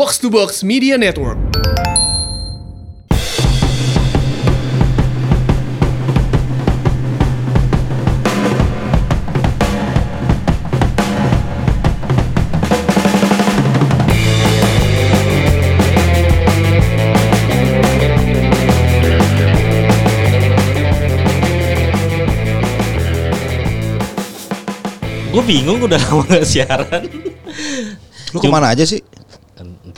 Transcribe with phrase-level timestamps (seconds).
[0.00, 1.36] Box to Box Media Network.
[25.28, 27.04] Gue bingung udah lama gak siaran.
[28.32, 29.04] Lu ke mana aja sih?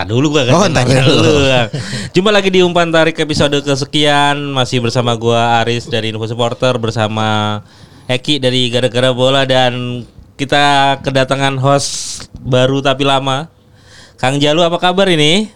[0.03, 1.15] Entar dulu gua kan Oh, ntar dulu.
[1.15, 1.33] dulu.
[1.47, 1.69] Bang.
[2.11, 7.63] Jumpa lagi di umpan tarik episode kesekian masih bersama gua Aris dari Info Supporter bersama
[8.11, 10.03] Eki dari Gara-gara Bola dan
[10.35, 11.91] kita kedatangan host
[12.35, 13.47] baru tapi lama.
[14.19, 15.47] Kang Jalu apa kabar ini?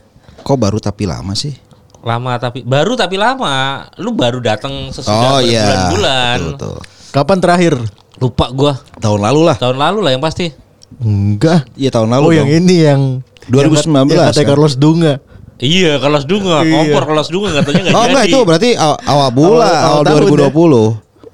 [0.41, 1.59] Kok baru tapi lama sih?
[2.07, 3.83] Lama tapi baru tapi lama.
[3.99, 5.91] Lu baru datang sesudah Oh iya.
[5.91, 6.07] Betul,
[6.55, 6.77] betul.
[7.11, 7.75] Kapan terakhir?
[8.23, 8.79] Lupa gua.
[9.03, 9.59] Tahun lalu lah.
[9.59, 10.55] Tahun lalu lah yang pasti.
[11.03, 11.67] Enggak.
[11.75, 12.23] Iya tahun lalu.
[12.23, 12.39] oh dong.
[12.47, 13.03] yang ini yang
[13.49, 14.47] 2019 yang kata kan?
[14.47, 15.15] Carlos Dunga.
[15.57, 16.73] Iya, kalau Dunga, Iya.
[16.75, 18.11] kompor kalau Dunga katanya nggak Oh jadi.
[18.13, 20.21] enggak itu berarti aw- awal bulan, Awal- awal, awal tahun
[20.53, 20.85] 2020.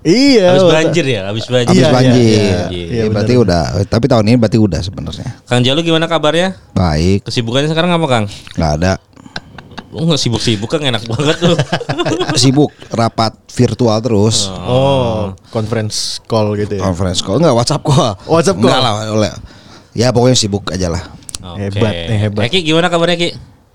[0.03, 0.45] Iya.
[0.51, 0.75] Habis betul.
[0.75, 1.69] banjir ya, habis banjir.
[1.69, 2.23] Habis Iya, iya, banjir.
[2.23, 2.61] iya.
[2.71, 3.45] Iya, Iya, berarti benar.
[3.47, 3.63] udah.
[3.85, 5.29] Tapi tahun ini berarti udah sebenarnya.
[5.43, 6.49] Kang Jalu gimana kabarnya?
[6.73, 8.25] Baik, Kesibukannya sekarang apa Kang?
[8.55, 8.93] nggak ada.
[9.93, 11.53] Lu nggak sibuk-sibuk kan enak banget tuh.
[12.41, 14.49] Sibuk rapat virtual terus.
[14.49, 16.83] Oh, conference call gitu ya.
[16.83, 18.17] Conference call enggak WhatsApp call.
[18.25, 18.71] WhatsApp call.
[18.73, 19.33] Enggak lah, oleh.
[19.93, 21.05] Ya pokoknya sibuk aja lah.
[21.43, 21.59] Oke.
[21.69, 22.43] Hebat nih, hebat.
[22.47, 23.31] Eki gimana kabarnya Ki?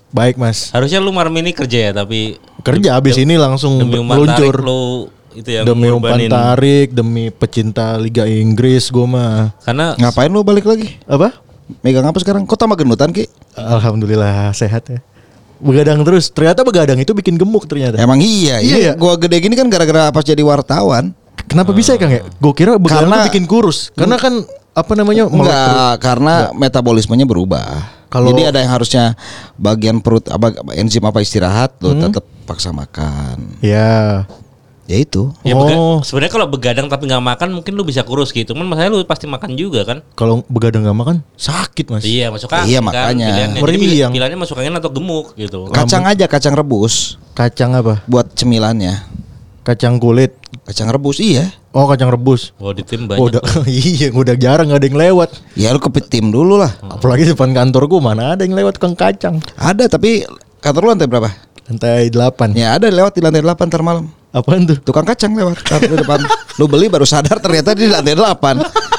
[0.08, 0.72] Baik, Mas.
[0.72, 4.56] Harusnya lu malam ini kerja ya, tapi Kerja habis ini langsung meluncur.
[4.64, 9.36] lu itu yang Demi umpan tarik, demi pecinta Liga Inggris gua mah.
[9.62, 10.95] Karena Ngapain lu balik lagi?
[11.04, 11.36] Apa?
[11.84, 12.48] Megang apa sekarang?
[12.48, 13.28] Kok tambah genutan Ki?
[13.54, 15.00] Alhamdulillah sehat ya.
[15.60, 16.32] Begadang terus.
[16.32, 18.00] Ternyata begadang itu bikin gemuk ternyata.
[18.00, 18.78] Emang iya, Iya iya.
[18.80, 18.94] ya?
[18.95, 21.12] Gua gede gini kan gara-gara pas jadi wartawan.
[21.48, 22.22] Kenapa bisa ya Kang ya?
[22.38, 23.90] Gue kira begadang Karena- tuh bikin kurus.
[23.95, 25.26] Karena kan apa namanya?
[25.26, 27.95] Enggak, karena metabolismenya berubah.
[28.08, 29.16] Kalau- Jadi ada yang harusnya
[29.56, 33.59] bagian perut apa enzim apa istirahat lo tetap paksa makan.
[33.59, 34.23] Ya.
[34.88, 35.36] Ya itu.
[35.44, 36.00] ya Oh.
[36.00, 38.55] sebenarnya kalau begadang tapi nggak makan mungkin lu bisa kurus gitu.
[38.55, 40.00] Cuman masalahnya lu pasti makan juga kan?
[40.16, 42.08] Kalau begadang gak makan sakit mas.
[42.08, 43.27] Iya, masuk angin Iya, kan makanya.
[43.27, 43.60] pilihannya.
[43.60, 44.11] Jadi Meriang.
[44.16, 45.67] pilihannya masuk angin atau gemuk gitu.
[45.67, 48.00] Kacang aja kacang rebus Kacang apa?
[48.08, 49.04] buat cemilannya.
[49.67, 50.32] Kacang kulit.
[50.67, 51.48] Kacang rebus iya.
[51.72, 52.52] Oh kacang rebus.
[52.60, 53.39] Oh, di tim Oh, banyak.
[53.39, 53.42] udah
[53.72, 55.30] iya udah jarang gak ada yang lewat.
[55.55, 56.76] Ya lu ke tim dulu lah.
[56.83, 59.39] Apalagi depan kantorku mana ada yang lewat tukang kacang.
[59.56, 60.27] Ada tapi
[60.60, 61.32] kantor lu lantai berapa?
[61.72, 64.11] Lantai 8 Ya ada lewat di lantai 8 ntar malam.
[64.36, 64.76] Apaan tuh?
[64.83, 66.20] Tukang kacang lewat kantor depan.
[66.60, 68.96] lu beli baru sadar ternyata di lantai 8.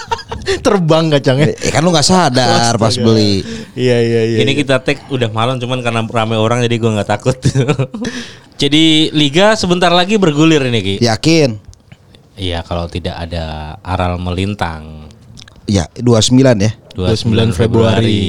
[0.64, 1.54] Terbang kacangnya.
[1.54, 3.44] Eh kan lu nggak sadar pas beli.
[3.76, 4.38] Iya iya iya.
[4.42, 7.36] Ini kita take udah malam cuman karena rame orang jadi gua nggak takut.
[8.62, 10.94] jadi liga sebentar lagi bergulir ini Ki.
[11.04, 11.50] Yakin?
[12.38, 15.08] Iya kalau tidak ada aral melintang
[15.68, 16.72] Ya 29 ya.
[16.96, 17.52] 29 Februari.
[17.52, 18.24] Februari.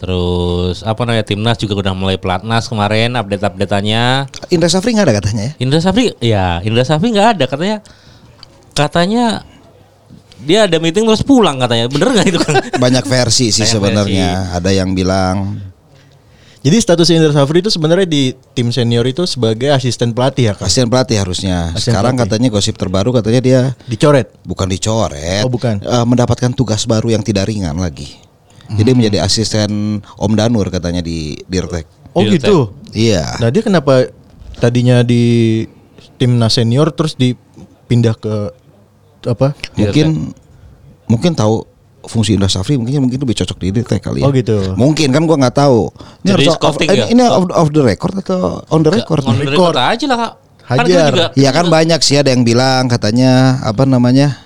[0.00, 4.32] Terus apa namanya timnas juga udah mulai pelatnas kemarin update updateannya.
[4.48, 5.52] Indra Safri nggak ada katanya ya?
[5.60, 7.84] Indra Safri ya Indra Safri nggak ada katanya
[8.72, 9.44] katanya
[10.40, 12.54] dia ada meeting terus pulang katanya bener nggak itu kan?
[12.84, 14.52] Banyak versi sih sebenarnya.
[14.52, 15.60] Ada yang bilang
[16.60, 20.64] Jadi status Indra Safri itu sebenarnya di tim senior itu sebagai asisten pelatih ya Kak?
[20.64, 21.72] asisten pelatih harusnya.
[21.72, 22.36] Asisten Sekarang pelatih.
[22.36, 24.28] katanya gosip terbaru katanya dia Dicoret.
[24.42, 25.80] bukan dicoret, Oh, bukan.
[25.80, 28.12] eh, mendapatkan tugas baru yang tidak ringan lagi.
[28.68, 29.70] Jadi menjadi asisten
[30.14, 31.88] Om Danur katanya di Dirtek.
[32.12, 32.44] Oh Dirtek.
[32.44, 32.76] gitu.
[32.92, 33.40] Iya.
[33.40, 34.12] Nah dia kenapa
[34.54, 35.64] tadinya di
[36.14, 38.52] timnas senior terus dipindah ke
[39.26, 39.52] apa?
[39.76, 40.32] mungkin
[41.10, 41.66] mungkin tahu
[42.06, 44.26] fungsi Indra Safri mungkin mungkin lebih cocok di Dirtek kali ya.
[44.28, 44.72] Oh, gitu.
[44.78, 45.92] Mungkin kan gua nggak tahu.
[46.24, 47.06] Ini Jadi harus off, ya?
[47.12, 49.20] ini off, off the record atau on the record?
[49.28, 50.32] On the record aja lah kak.
[50.70, 51.10] Kan Hajar.
[51.10, 54.38] juga Iya kan banyak sih ada yang bilang katanya apa namanya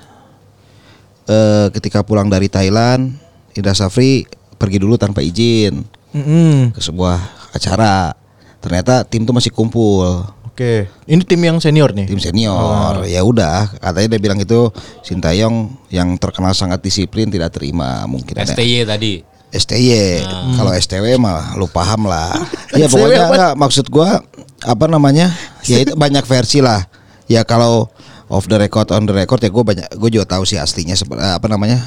[1.29, 3.13] eh ketika pulang dari Thailand
[3.53, 4.25] Indra Safri
[4.57, 5.85] pergi dulu tanpa izin
[6.17, 6.73] Mm-mm.
[6.73, 7.21] ke sebuah
[7.53, 8.17] acara.
[8.65, 10.25] Ternyata tim tuh masih kumpul.
[10.55, 10.87] Oke.
[11.11, 12.07] Ini tim yang senior nih.
[12.07, 13.03] Tim senior.
[13.11, 14.71] Ya udah, katanya dia bilang itu
[15.03, 19.19] Sintayong yang terkenal sangat disiplin tidak terima mungkin ada STY tadi.
[19.51, 20.23] STY.
[20.55, 22.39] Kalau STW mah lu paham lah.
[22.79, 24.23] ya STW pokoknya enggak maksud gua
[24.63, 25.35] apa namanya?
[25.67, 26.87] Ya itu banyak versi lah.
[27.27, 27.91] Ya kalau
[28.31, 31.35] off the record on the record ya gua banyak gue juga tahu sih aslinya eh,
[31.35, 31.83] apa namanya?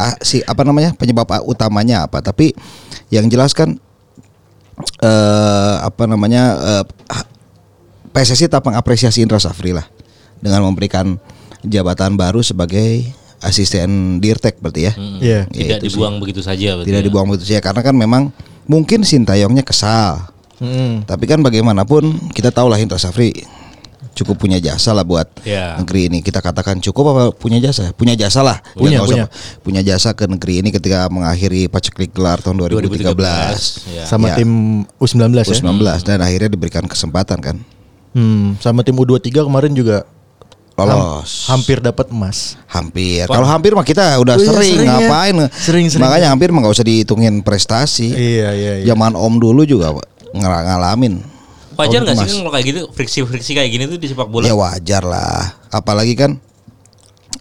[0.00, 0.96] Ah, si apa namanya?
[0.96, 2.24] penyebab utamanya apa.
[2.24, 2.56] Tapi
[3.12, 3.76] yang jelas kan
[5.04, 6.56] eh apa namanya?
[6.56, 6.84] eh,
[8.18, 9.86] PSSI tetap mengapresiasi Indra Safri lah
[10.38, 11.16] dengan memberikan
[11.62, 13.06] jabatan baru sebagai
[13.38, 14.92] asisten Dirtek berarti ya.
[14.98, 15.18] Hmm.
[15.22, 15.40] Iya.
[15.50, 15.94] Ya, Tidak itu sih.
[15.94, 16.74] dibuang begitu saja.
[16.74, 17.06] berarti Tidak ya.
[17.06, 18.22] dibuang begitu saja karena kan memang
[18.66, 20.34] mungkin Sintayongnya kesal.
[20.58, 21.06] Mm.
[21.06, 23.30] Tapi kan bagaimanapun kita tahu lah Indra Safri
[24.18, 25.78] cukup punya jasa lah buat Ya.
[25.78, 26.18] negeri ini.
[26.18, 27.94] Kita katakan cukup apa punya jasa?
[27.94, 28.58] Punya jasa lah.
[28.74, 29.30] Punya, punya.
[29.62, 33.14] punya jasa ke negeri ini ketika mengakhiri paceklik gelar tahun 2013.
[33.14, 34.02] 2013, ya.
[34.02, 34.42] Sama Ya.
[34.42, 34.50] tim
[34.98, 35.54] U19 ya.
[35.54, 37.56] U19 dan akhirnya diberikan kesempatan kan.
[38.10, 40.08] Hmm, sama tim U23 kemarin juga
[40.74, 41.46] Lolos.
[41.46, 42.54] hampir dapat emas.
[42.66, 43.26] Hampir.
[43.26, 44.94] Kalau hampir mah kita udah Oh iya, sering, sering ya.
[44.96, 45.34] ngapain?
[45.50, 46.02] Sering, sering.
[46.02, 48.08] Makanya hampir mah gak usah dihitungin prestasi.
[48.08, 48.84] Iya, iya, iya.
[48.86, 49.90] Zaman Om dulu juga
[50.30, 51.18] ngal- ngalamin.
[51.74, 54.42] Wajar nggak sih kan kalau kayak gitu friksi-friksi kayak gini tuh di sepak bola?
[54.42, 55.58] Ya wajar lah.
[55.68, 56.38] Apalagi kan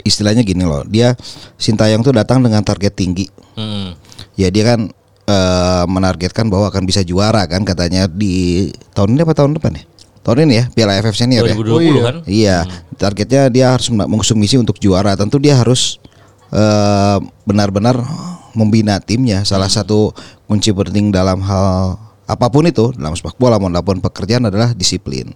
[0.02, 0.82] istilahnya gini loh.
[0.84, 1.18] Dia
[1.56, 3.26] Sintayong tuh datang dengan target tinggi.
[3.54, 3.98] Hmm.
[4.34, 4.94] Ya dia kan
[5.26, 9.84] eh, menargetkan bahwa akan bisa juara kan katanya di tahun ini apa tahun depan ya?
[10.28, 11.56] Tahun ini ya Piala AFF Senior ya.
[11.56, 12.02] 2020 Oh, iya.
[12.04, 12.16] kan?
[12.28, 12.58] Iya,
[13.00, 15.16] targetnya dia harus men- mengusung misi untuk juara.
[15.16, 16.04] Tentu dia harus
[16.52, 17.96] eh, benar-benar
[18.52, 19.48] membina timnya.
[19.48, 20.12] Salah satu
[20.44, 21.96] kunci penting dalam hal
[22.28, 25.32] apa pun itu dalam sepak bola maupun pekerjaan adalah disiplin.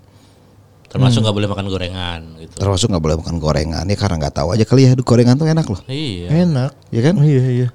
[0.92, 2.52] Termasuk nggak boleh makan gorengan gitu.
[2.60, 5.48] Termasuk nggak boleh makan gorengan ya karena nggak tahu aja kali ya aduh, gorengan tuh
[5.48, 5.80] enak loh.
[5.88, 6.28] Iya.
[6.44, 6.72] Enak.
[6.92, 7.16] Ya kan?
[7.24, 7.68] Iya, iya.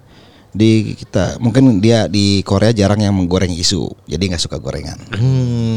[0.53, 4.97] Di kita mungkin dia di Korea jarang yang menggoreng isu, jadi nggak suka gorengan.
[5.13, 5.76] Hmm,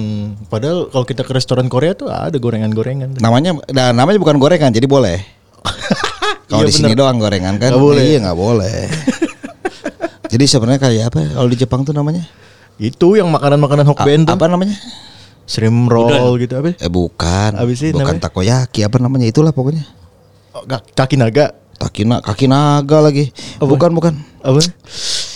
[0.50, 3.16] padahal kalau kita ke restoran Korea tuh ada gorengan-gorengan.
[3.16, 3.22] tuh.
[3.22, 5.22] Namanya, nah, namanya bukan gorengan, jadi boleh.
[6.50, 7.70] Kalau Iya, di sini doang gorengan kan?
[7.70, 8.02] Nggak boleh.
[8.04, 8.78] Iya nggak boleh.
[10.34, 11.20] jadi sebenarnya kayak apa?
[11.30, 12.26] Kalau di Jepang tuh namanya?
[12.80, 14.34] Itu yang makanan-makanan A- tuh.
[14.34, 14.74] apa namanya?
[15.46, 16.74] Shrimp roll gitu apa?
[16.74, 18.22] Eh bukan, Habis itu bukan namanya?
[18.26, 19.26] takoyaki apa namanya?
[19.26, 19.86] Itulah pokoknya.
[20.54, 21.54] Oh, ka- kaki naga.
[21.80, 23.32] Kaki na kaki naga lagi.
[23.56, 23.64] Apa?
[23.66, 24.14] Bukan bukan.
[24.42, 24.60] Apa?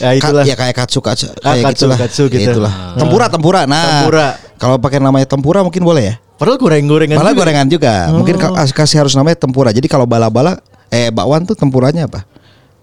[0.01, 0.43] Ya Ka- itulah.
[0.43, 1.97] ya kayak katsu katsu Ah, kayak katsu, gitulah.
[1.97, 2.41] katsu gitu.
[2.43, 2.73] Ya, itulah.
[2.73, 2.99] Ah.
[2.99, 3.61] Tempura tempura.
[3.63, 4.03] Nah.
[4.03, 4.27] Tempura.
[4.63, 6.15] Kalau pakai namanya tempura mungkin boleh ya?
[6.39, 7.19] Padahal goreng-gorengan.
[7.19, 7.39] Malah juga.
[7.43, 7.93] gorengan juga.
[8.09, 8.55] Mungkin Oh.
[8.55, 9.69] ka- kasih harus namanya tempura.
[9.69, 10.55] Jadi kalau bala-bala
[10.87, 12.23] eh bakwan tuh tempuranya apa?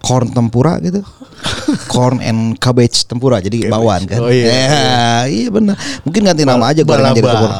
[0.00, 1.00] Corn tempura gitu.
[1.92, 3.40] Corn and cabbage tempura.
[3.40, 4.20] Jadi bakwan kan.
[4.20, 4.44] Oh, iya.
[4.44, 5.76] Eh, iya benar.
[6.04, 7.56] Mungkin ganti nama aja gorengan jadi tempura.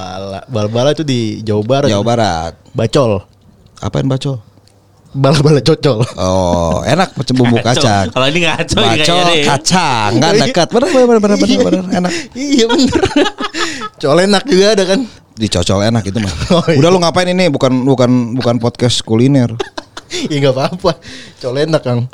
[0.47, 0.89] Bala-bala.
[0.93, 1.89] Itu di Jawa Barat.
[1.89, 2.53] Jawa Barat.
[2.71, 3.25] Bacol.
[3.81, 4.37] Apaan bacol?
[5.11, 6.07] Bala-bala cocol.
[6.15, 8.15] Oh, enak macam bumbu kacang.
[8.15, 9.43] Kalau ini ngaco Bacol deh.
[9.43, 10.67] kacang, nggak dekat.
[10.71, 11.85] Benar benar benar benar benar, benar.
[11.99, 12.13] enak.
[12.39, 12.95] iya bener.
[14.01, 15.01] Col enak juga ada kan.
[15.37, 16.33] Dicocol enak itu mah.
[16.57, 16.77] Oh, iya.
[16.81, 17.49] Udah lu ngapain ini?
[17.49, 19.53] Bukan bukan bukan podcast kuliner.
[20.11, 20.99] Iya nggak apa-apa.
[21.39, 22.11] Col enak kang.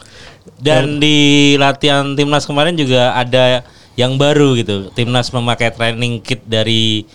[0.61, 1.17] Dan di
[1.57, 3.65] latihan timnas kemarin juga ada
[3.97, 4.93] yang baru gitu.
[4.93, 7.09] Timnas memakai training kit dari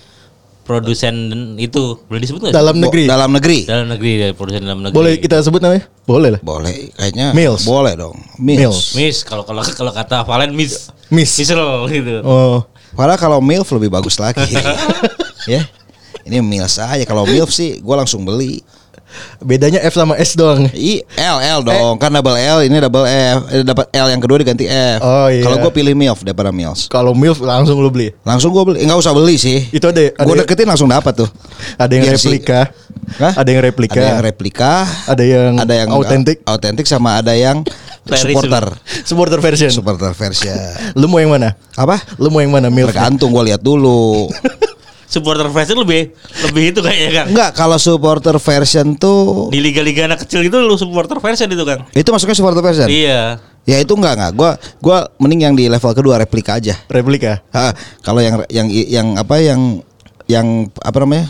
[0.62, 1.14] produsen
[1.60, 2.54] itu boleh disebut nggak?
[2.58, 3.04] Dalam Bo- negeri.
[3.06, 3.60] Dalam negeri.
[3.70, 4.98] Dalam negeri dari produsen dalam negeri.
[4.98, 5.86] Boleh kita sebut namanya?
[6.02, 6.42] Boleh lah.
[6.42, 7.62] Boleh, kayaknya Mills.
[7.62, 8.18] boleh dong.
[8.42, 8.58] Mills.
[8.58, 8.86] Mills.
[8.98, 10.90] Miss kalau kalau kalau kata Valen Miss.
[11.14, 11.38] Miss.
[11.38, 11.62] Misel
[11.94, 12.26] gitu.
[12.26, 12.66] Oh.
[12.92, 14.44] Padahal kalau MILF lebih bagus lagi.
[15.54, 15.64] ya.
[16.22, 17.02] Ini Mills aja.
[17.04, 18.62] Kalau MILF sih gue langsung beli.
[19.44, 20.72] Bedanya F sama S doang.
[20.72, 24.40] I L L dong, kan double L ini double F, eh, dapat L yang kedua
[24.40, 25.04] diganti F.
[25.04, 25.44] Oh, iya.
[25.44, 26.88] Kalau gue pilih MILF daripada Mills.
[26.88, 28.16] Kalau MILF langsung lu beli.
[28.24, 29.68] Langsung gue beli, nggak usah beli sih.
[29.68, 31.30] Itu ada ada, Gue deketin langsung dapat tuh.
[31.76, 32.40] ada yang Jersey.
[32.40, 32.72] replika.
[33.20, 33.34] Hah?
[33.36, 34.00] Ada yang replika.
[34.00, 34.74] Ada yang replika,
[35.12, 36.38] Ada yang ada yang autentik.
[36.48, 37.68] autentik sama ada yang
[38.04, 38.66] supporter,
[39.06, 39.70] Supporter version.
[39.70, 40.58] supporter version.
[40.98, 41.54] Lu mau yang mana?
[41.74, 42.02] Apa?
[42.18, 42.68] Lu mau yang mana?
[42.68, 42.92] MILF.
[42.92, 44.28] Tergantung gue lihat dulu.
[45.12, 46.16] Supporter version lebih
[46.48, 47.26] lebih itu kayaknya kan.
[47.28, 51.84] Enggak, kalau supporter version tuh Di liga-liga anak kecil itu lu supporter version itu kan.
[51.92, 52.88] itu masuknya supporter version.
[52.88, 53.36] Iya.
[53.68, 54.32] Ya itu enggak enggak.
[54.34, 56.80] Gua gua mending yang di level kedua replika aja.
[56.88, 57.44] Replika.
[57.52, 59.84] Ha, kalau yang yang yang apa yang
[60.32, 60.48] yang
[60.80, 61.28] apa namanya?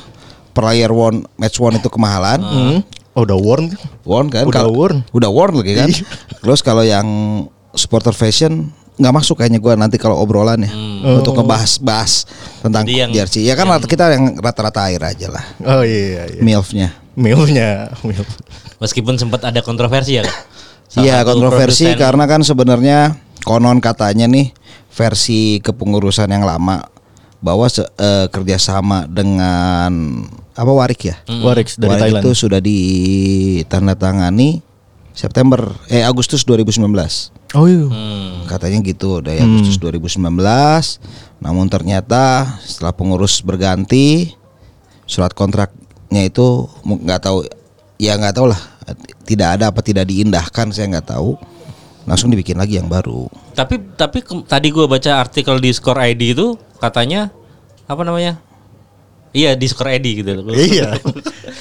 [0.53, 2.37] Player one match one itu kemahalan.
[2.37, 2.77] Hmm.
[3.11, 3.67] Oh, udah warn.
[4.07, 4.47] Worn kan?
[4.47, 5.03] Udah Kalau- worn.
[5.11, 5.87] Udah worn lagi kan?
[5.91, 6.03] Iya.
[6.39, 7.07] Terus kalau yang
[7.75, 10.71] supporter fashion nggak masuk kayaknya gua nanti kalau obrolan ya
[11.17, 12.27] untuk ngebahas-bahas
[12.61, 13.43] tentang Jadi yang- jersey.
[13.43, 15.43] Ya kan kita yang rata-rata air aja lah.
[15.65, 16.39] Oh iya iya.
[16.39, 16.95] Milfnya.
[17.11, 17.91] MILF-nya.
[18.01, 18.29] MILF.
[18.79, 20.35] Meskipun sempat ada kontroversi ya kan.
[21.03, 22.99] Iya kontroversi produsen- karena kan sebenarnya
[23.43, 24.55] konon katanya nih
[24.91, 26.83] versi kepengurusan yang lama
[27.39, 30.23] bahwa eh, kerjasama dengan
[30.61, 31.15] apa Warik ya?
[31.41, 32.21] Warix dari Warik Thailand.
[32.21, 34.61] itu sudah ditandatangani
[35.11, 36.85] September eh Agustus 2019.
[37.57, 37.89] Oh iya.
[37.89, 38.45] Hmm.
[38.45, 40.21] Katanya gitu dari Agustus 2019.
[41.41, 44.37] Namun ternyata setelah pengurus berganti
[45.09, 47.43] surat kontraknya itu nggak tahu
[47.97, 48.61] ya nggak tahu lah
[49.27, 51.35] tidak ada apa tidak diindahkan saya nggak tahu
[52.07, 56.55] langsung dibikin lagi yang baru Tapi tapi tadi gua baca artikel di Score ID itu
[56.79, 57.29] katanya
[57.85, 58.39] apa namanya?
[59.31, 60.31] Iya di Score ID gitu.
[60.51, 60.99] Iya.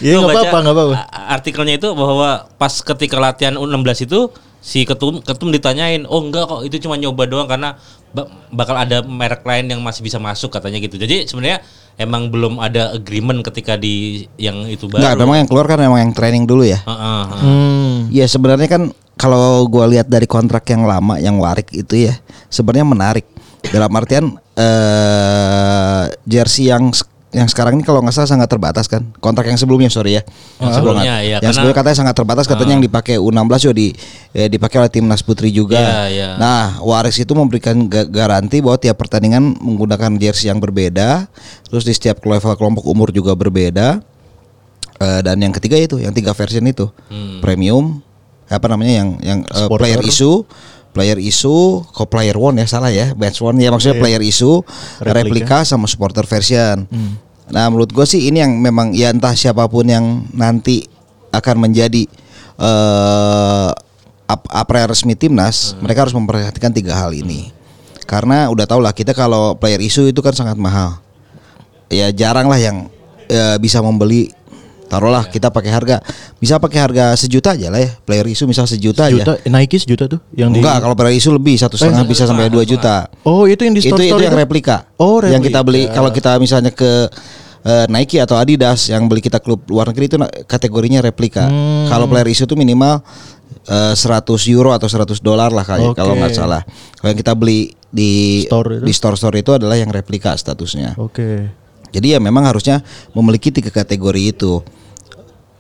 [0.00, 0.94] Iya, Gua nggak apa-apa, nggak apa-apa.
[1.30, 6.60] Artikelnya itu bahwa pas ketika latihan U16 itu si ketum ketum ditanyain, "Oh enggak kok,
[6.64, 7.76] itu cuma nyoba doang karena
[8.10, 10.96] ba- bakal ada merek lain yang masih bisa masuk," katanya gitu.
[10.96, 11.62] Jadi sebenarnya
[11.96, 15.04] emang belum ada agreement ketika di yang itu baru.
[15.04, 16.96] nggak memang yang keluar kan memang yang training dulu ya Heeh,
[17.28, 17.40] heeh.
[17.44, 17.96] Hmm.
[18.08, 18.82] ya sebenarnya kan
[19.20, 22.16] kalau gua lihat dari kontrak yang lama yang warik itu ya
[22.48, 23.26] sebenarnya menarik
[23.68, 26.88] dalam artian eh jersey yang
[27.30, 29.06] yang sekarang ini kalau nggak salah sangat terbatas kan.
[29.16, 30.22] Kontrak yang sebelumnya sorry ya.
[30.22, 33.88] Yang nggak- sebelumnya, iya, Yang sebelumnya katanya sangat terbatas katanya yang dipakai U16 juga di
[34.30, 35.78] ya, dipakai oleh timnas putri juga.
[35.78, 36.28] Iya, iya.
[36.37, 41.30] Nah, Waris itu memberikan ga- garansi bahwa tiap pertandingan menggunakan jersey yang berbeda,
[41.64, 44.02] terus di setiap level kelompok umur juga berbeda.
[44.96, 47.40] Eh, dan yang ketiga itu, yang tiga version itu, Hmm.
[47.40, 48.02] premium,
[48.46, 49.87] apa namanya yang yang Supporter.
[49.87, 50.42] player issue,
[50.90, 54.62] player issue, kok player one ya salah ya, batch one ya maksudnya player issue,
[54.99, 55.14] Replika.
[55.14, 56.87] replika, sama supporter version.
[57.50, 60.87] Nah menurut gue sih ini yang memang ya entah siapa pun yang nanti
[61.30, 62.06] akan menjadi
[62.61, 63.70] eh
[64.30, 67.50] ap resmi timnas, mereka harus memperhatikan tiga hal ini.
[68.06, 70.99] Karena udah tau lah kita kalau player issue itu kan sangat mahal.
[71.90, 72.87] Ya jarang lah yang
[73.26, 74.30] eh, bisa membeli.
[74.90, 76.02] Taruhlah kita pakai harga
[76.42, 77.94] bisa pakai harga sejuta aja lah ya.
[78.02, 79.47] Player issue misal sejuta, Sejuta, aja.
[79.47, 82.66] Nike sejuta tuh yang di Enggak, kalau player issue lebih satu setengah bisa sampai dua
[82.66, 84.90] juta Oh, itu yang di itu store itu yang replika.
[84.99, 85.94] Oh, Yang kita beli replika.
[85.94, 87.06] kalau kita misalnya ke
[87.62, 90.18] eh, Nike atau Adidas yang beli kita klub luar negeri itu
[90.50, 91.47] kategorinya replika.
[91.47, 91.87] Hmm.
[91.87, 92.99] Kalau player issue itu minimal
[93.70, 96.02] eh, 100 euro atau 100 dolar lah kayak Oke.
[96.02, 96.66] kalau nggak salah.
[96.99, 98.87] Kalau yang kita beli di Store itu?
[98.87, 100.99] di store-store itu adalah yang replika statusnya.
[100.99, 101.50] Oke.
[101.90, 104.62] Jadi ya memang harusnya memiliki tiga kategori itu.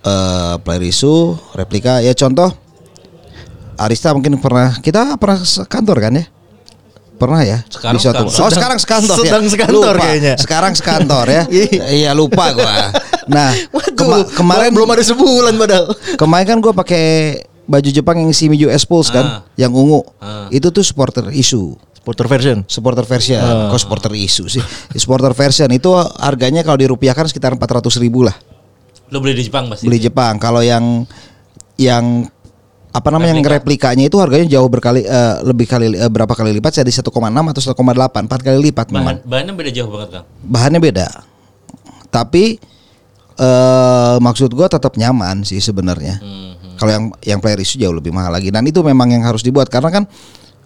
[0.00, 2.48] Eh player issue, replika ya contoh
[3.76, 6.24] Arista mungkin pernah kita pernah sekantor kan ya?
[7.16, 7.58] Pernah ya?
[7.68, 8.44] Sekarang Di suatu- sekantor.
[8.44, 9.24] Oh, sekarang sekantor ya.
[9.28, 10.04] sedang sekantor Lupa.
[10.04, 10.34] kayaknya.
[10.36, 11.42] Sekarang sekantor ya.
[12.00, 12.96] iya lupa gua.
[13.28, 13.52] Nah,
[13.98, 15.92] kema- kemarin belum ada sebulan padahal.
[16.20, 17.04] kemarin kan gua pakai
[17.64, 19.40] baju Jepang yang Shimizu S-Pulse kan, Ah.
[19.54, 20.00] yang ungu.
[20.16, 20.48] Ah.
[20.48, 21.76] Itu tuh supporter issue.
[21.92, 22.64] Supporter version.
[22.64, 23.68] Supporter version, Ah.
[23.68, 24.64] kok supporter issue sih?
[24.92, 28.36] Supporter version itu harganya kalau dirupiahkan sekitar 400 ribu lah
[29.10, 29.86] Lo beli di Jepang pasti.
[29.86, 30.38] beli Jepang.
[30.38, 31.04] Kalau yang
[31.76, 32.26] yang
[32.90, 36.82] apa namanya yang replikanya itu harganya jauh berkali eh, lebih kali eh, berapa kali lipat
[36.82, 39.22] jadi 1,6 atau 1,8 empat kali lipat memang.
[39.22, 40.22] Bahan, bahannya beda jauh banget kan.
[40.42, 41.08] Bahannya beda.
[42.10, 42.58] Tapi
[43.40, 46.18] eh maksud gua tetap nyaman sih sebenarnya.
[46.20, 49.40] Hmm, Kalau yang yang player issue jauh lebih mahal lagi dan itu memang yang harus
[49.40, 50.04] dibuat karena kan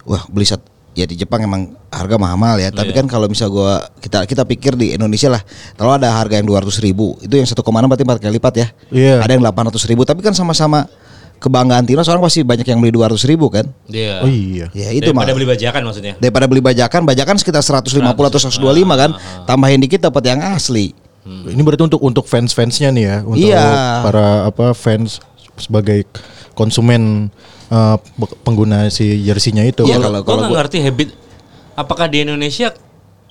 [0.03, 0.59] wah beli sat
[0.95, 2.71] ya di Jepang emang harga mahal ya.
[2.71, 3.03] Tapi Iya.
[3.03, 5.43] kan kalau misal gua kita kita pikir di Indonesia lah
[5.75, 7.61] kalau ada harga yang 200 ribu itu yang 1,6
[7.91, 8.67] berarti empat kali lipat ya.
[8.89, 9.15] Iya.
[9.21, 10.87] Ada yang 800 ribu tapi kan sama-sama
[11.35, 13.67] kebanggaan timnas orang pasti banyak yang beli 200 ribu kan.
[13.91, 14.23] Iya.
[14.23, 14.65] Oh iya.
[14.71, 15.27] Ya itu mah.
[15.27, 16.13] Daripada beli bajakan maksudnya.
[16.17, 19.11] Daripada beli bajakan, bajakan sekitar 150 atau 125 kan.
[19.45, 20.95] Tambahin dikit dapat yang asli.
[21.25, 23.65] Ini berarti untuk untuk fans-fansnya nih ya, untuk Iya.
[24.05, 25.17] para apa fans
[25.57, 26.05] sebagai
[26.53, 27.33] konsumen
[27.67, 29.83] eh, be- pengguna si jersinya itu.
[29.83, 31.09] Iya, Kalau- kalau- gua- ngerti habit.
[31.73, 32.71] Apakah di Indonesia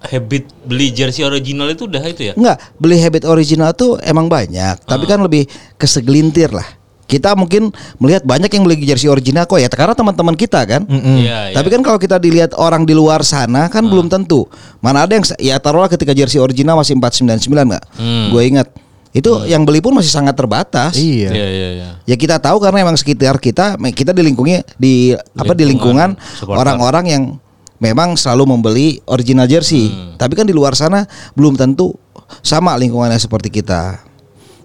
[0.00, 2.32] habit beli jersey original itu udah itu ya?
[2.34, 6.66] Enggak, beli habit original tuh emang banyak, tapi kan lebih kesegelintir lah.
[7.04, 10.82] Kita mungkin melihat banyak yang beli jersey original kok ya karena teman-teman kita kan.
[10.84, 11.54] Iya, iya.
[11.54, 14.48] Tapi kan kalau kita dilihat orang di luar sana kan belum tentu.
[14.80, 17.84] Mana ada yang ya taruhlah ketika jersey original masih 499 enggak?
[17.96, 18.28] Hmm.
[18.28, 18.68] Gue ingat.
[19.14, 20.98] Itu yang beli pun masih sangat terbatas.
[20.98, 21.30] Iya.
[21.30, 21.88] Iya, iya, iya.
[22.02, 26.58] Ya kita tahu karena emang sekitar kita kita di lingkungi di apa di Lingkungan, lingkungan
[26.58, 27.22] orang-orang yang
[27.78, 29.86] memang selalu membeli original jersey.
[30.18, 31.94] Tapi kan di luar sana belum tentu
[32.42, 34.02] sama lingkungannya seperti kita.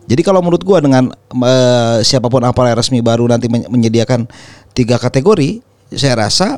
[0.09, 1.13] Jadi kalau menurut gua dengan
[1.45, 4.25] eh, siapa pun apalagi resmi baru nanti men- menyediakan
[4.73, 5.61] tiga kategori,
[5.93, 6.57] saya rasa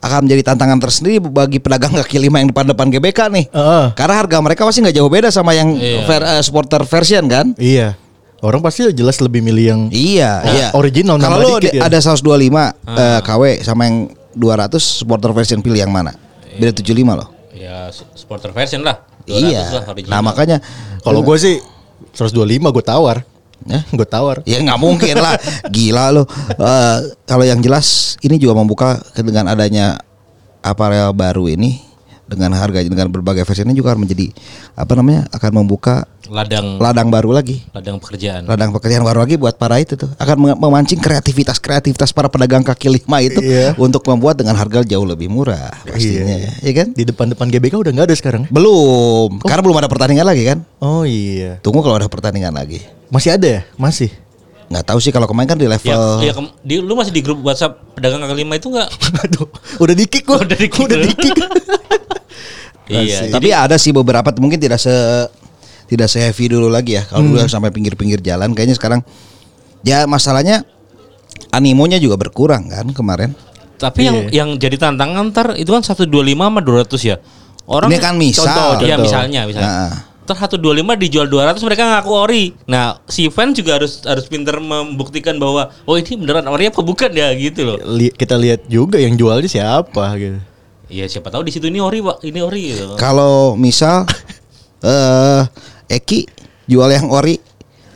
[0.00, 3.44] akan menjadi tantangan tersendiri bagi pedagang kaki lima yang depan-depan GBK nih.
[3.48, 3.86] Heeh.
[3.92, 6.02] Karena harga mereka pasti nggak jauh beda sama yang Iya.
[6.04, 7.52] ver- eh, supporter version kan.
[7.54, 7.96] Iya.
[8.38, 10.68] Orang pasti jelas lebih milih yang Iya, Oh, iya.
[10.76, 11.88] original, Kalau lu dikit di- ya.
[11.88, 13.96] ada 125 eh, KW sama yang
[14.32, 16.12] 200 supporter version pilih yang mana?
[16.54, 17.28] Beda 75 loh.
[17.50, 19.00] Ya su- supporter version lah.
[19.24, 19.60] 200 Iya.
[19.72, 20.12] lah original.
[20.12, 20.56] Nah, makanya
[21.00, 21.56] kalau gue sih
[22.12, 23.24] 125 gue tawar.
[23.64, 23.80] Ya?
[23.96, 24.44] Gue tawar.
[24.44, 25.36] ya nggak mungkin lah.
[25.74, 26.24] Gila lo.
[26.54, 30.00] Eh, kalau yang jelas ini juga membuka dengan adanya
[30.64, 31.93] aparel baru ini
[32.24, 34.32] dengan harga dengan berbagai versi ini juga akan menjadi
[34.74, 35.28] apa namanya?
[35.30, 37.60] akan membuka ladang ladang baru lagi.
[37.70, 38.48] ladang pekerjaan.
[38.48, 42.64] Ladang pekerjaan baru lagi buat para itu tuh akan mem- memancing kreativitas kreativitas para pedagang
[42.64, 43.76] kaki lima itu Iya.
[43.76, 46.88] untuk membuat dengan harga jauh lebih murah pastinya, ya kan?
[46.90, 48.42] Di depan-depan GBK udah nggak ada sekarang.
[48.48, 50.58] Belum, karena belum ada pertandingan lagi kan?
[50.80, 51.60] Oh iya.
[51.60, 52.80] Tunggu kalau ada pertandingan lagi.
[53.12, 53.60] Masih ada ya?
[53.76, 54.08] Masih.
[54.64, 56.32] Nggak tahu sih kalau kemarin kan di level Ya, ya
[56.64, 58.88] di, lu masih di grup WhatsApp pedagang kaki lima itu enggak?
[59.28, 60.40] Aduh, udah di-kick gua.
[60.40, 61.04] Udah di-kick Udah lu.
[61.04, 61.36] di-kick.
[62.90, 63.28] iya.
[63.28, 64.92] Tapi ada sih beberapa mungkin tidak se
[65.84, 67.04] tidak se heavy dulu lagi ya.
[67.04, 69.00] Kalau dulu sampai pinggir-pinggir jalan kayaknya sekarang
[69.84, 70.64] ya masalahnya
[71.52, 73.36] animonya juga berkurang kan kemarin.
[73.74, 74.44] Tapi yang Iya.
[74.44, 76.08] yang jadi tantangan ntar itu kan 125
[76.48, 77.16] sama 200 ya.
[77.64, 78.44] Orang Ini kan misal.
[78.44, 79.04] Contoh, Iya contoh.
[79.08, 79.68] misalnya misalnya.
[79.72, 79.94] Nah.
[80.24, 82.44] Ntar 125 dijual 200 mereka ngaku ori.
[82.64, 87.12] Nah, si fan juga harus harus pinter membuktikan bahwa oh ini beneran ori apa bukan
[87.12, 87.76] ya gitu loh.
[87.84, 90.40] Li- kita lihat juga yang jualnya siapa gitu.
[90.88, 92.24] Iya siapa tahu di situ ini ori, Pak.
[92.24, 92.96] Ini ori gitu.
[92.96, 94.08] Kalau misal
[94.88, 95.44] eh
[95.92, 96.24] Eki
[96.64, 97.36] jual yang ori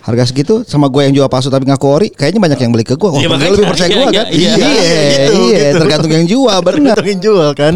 [0.08, 2.96] harga segitu sama gue yang jual palsu tapi ngaku ori kayaknya banyak yang beli ke
[2.96, 3.04] gue.
[3.04, 3.52] Wah, Iya, dia makanya.
[3.52, 4.26] lebih percaya Iya, gue iya, kan?
[4.32, 4.52] iya.
[4.56, 5.76] iya, Gitu, iya, gitu.
[5.78, 6.76] tergantung yang jual benar.
[6.96, 7.74] Tergantung yang jual kan.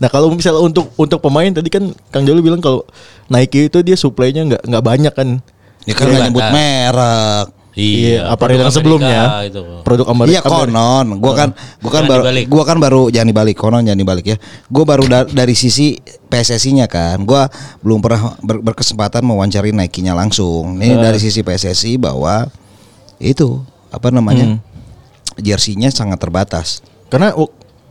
[0.00, 2.82] nah kalau misalnya untuk untuk pemain tadi kan Kang Jolu bilang kalau
[3.28, 5.28] Nike itu dia suplainya nggak nggak banyak kan.
[5.84, 7.46] Ya kan nggak nyebut merek.
[7.78, 9.20] Iya, apparel produk yang Amerika sebelumnya.
[9.46, 9.62] itu.
[9.86, 10.32] Produk Amerika.
[10.34, 12.44] Iya konon, gua kan gua kan baru dibalik.
[12.50, 14.36] gua kan baru jangan dibalik konon jangan dibalik ya.
[14.66, 15.94] Gua baru da- dari sisi
[16.26, 17.22] PSSI-nya kan.
[17.22, 17.46] Gua
[17.78, 20.74] belum pernah ber- berkesempatan mewawancari Nike-nya langsung.
[20.74, 22.50] Ini dari sisi PSSI bahwa
[23.16, 24.58] itu apa namanya?
[25.38, 26.82] Jersinya sangat terbatas.
[27.06, 27.30] Karena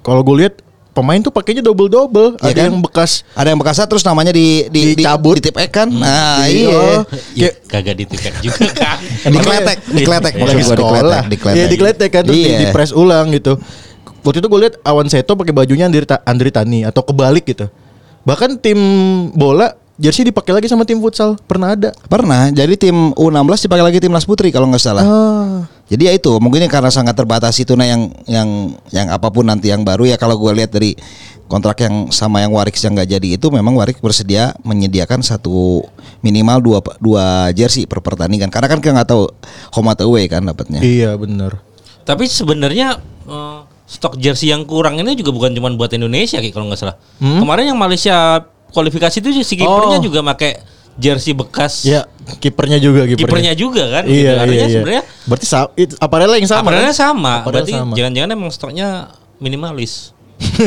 [0.04, 0.60] kalau gue lihat
[0.98, 2.34] pemain tuh pakainya double double.
[2.38, 2.66] Iya Ada kan?
[2.68, 5.38] yang bekas Ada yang bekasnya terus namanya di di Dicabut.
[5.38, 5.86] di, ditip kan.
[5.88, 6.50] Nah, Iya.
[6.50, 6.98] iya.
[7.38, 8.98] Iya, kagak ditiket juga kan.
[9.24, 10.42] Dikletek, dikletek Iya.
[10.42, 11.22] maksud lagi gua sekolah.
[11.30, 12.60] dikletek, Iya dikletek kan terus di, Iya.
[12.60, 13.62] di press ulang gitu.
[14.26, 17.72] Waktu itu gue lihat Awan Seto pakai bajunya Andri, Andri Tani atau kebalik gitu.
[18.26, 18.76] Bahkan tim
[19.32, 21.96] bola jersey dipakai lagi sama tim futsal pernah ada.
[22.06, 22.52] Pernah.
[22.52, 25.04] Jadi tim U16 dipakai lagi timnas putri kalau nggak salah.
[25.06, 25.77] Ah.
[25.88, 29.48] Jadi ya itu mungkin ini karena sangat terbatas itu nah yang yang yang apa pun
[29.48, 31.00] nanti yang baru ya kalau gue lihat dari
[31.48, 35.88] kontrak yang sama yang Warix yang nggak jadi itu memang Warix bersedia menyediakan satu
[36.20, 37.24] minimal dua dua
[37.56, 39.32] jersey per pertandingan karena kan kita nggak tahu
[39.72, 40.84] home atau away kan dapatnya.
[40.84, 41.64] Iya benar.
[42.04, 46.68] Tapi sebenarnya eh, stok jersey yang kurang ini juga bukan cuma buat Indonesia Ki, kalau
[46.68, 47.00] nggak salah.
[47.24, 48.44] Kemarin yang Malaysia
[48.76, 50.04] kualifikasi itu si kipernya Oh.
[50.04, 50.60] juga pakai
[50.98, 52.06] jersey bekas Ya
[52.38, 54.04] kipernya juga kipernya juga kan.
[54.04, 54.20] Iya gitu.
[54.20, 54.74] iya Artinya iya.
[54.74, 56.62] sebenarnya Berarti sa- it, aparelnya yang sama.
[56.62, 57.00] aparelnya kan?
[57.00, 57.32] sama.
[57.40, 57.94] Aparelnya Berarti sama.
[57.96, 58.88] jangan-jangan emang stoknya
[59.38, 59.94] minimalis.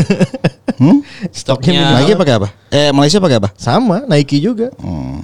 [0.80, 1.04] Hmm?
[1.28, 2.48] Stoknya Nike pakai apa?
[2.72, 3.52] Eh Malaysia pakai apa?
[3.52, 4.72] Sama Nike juga.
[4.80, 5.20] Hmm.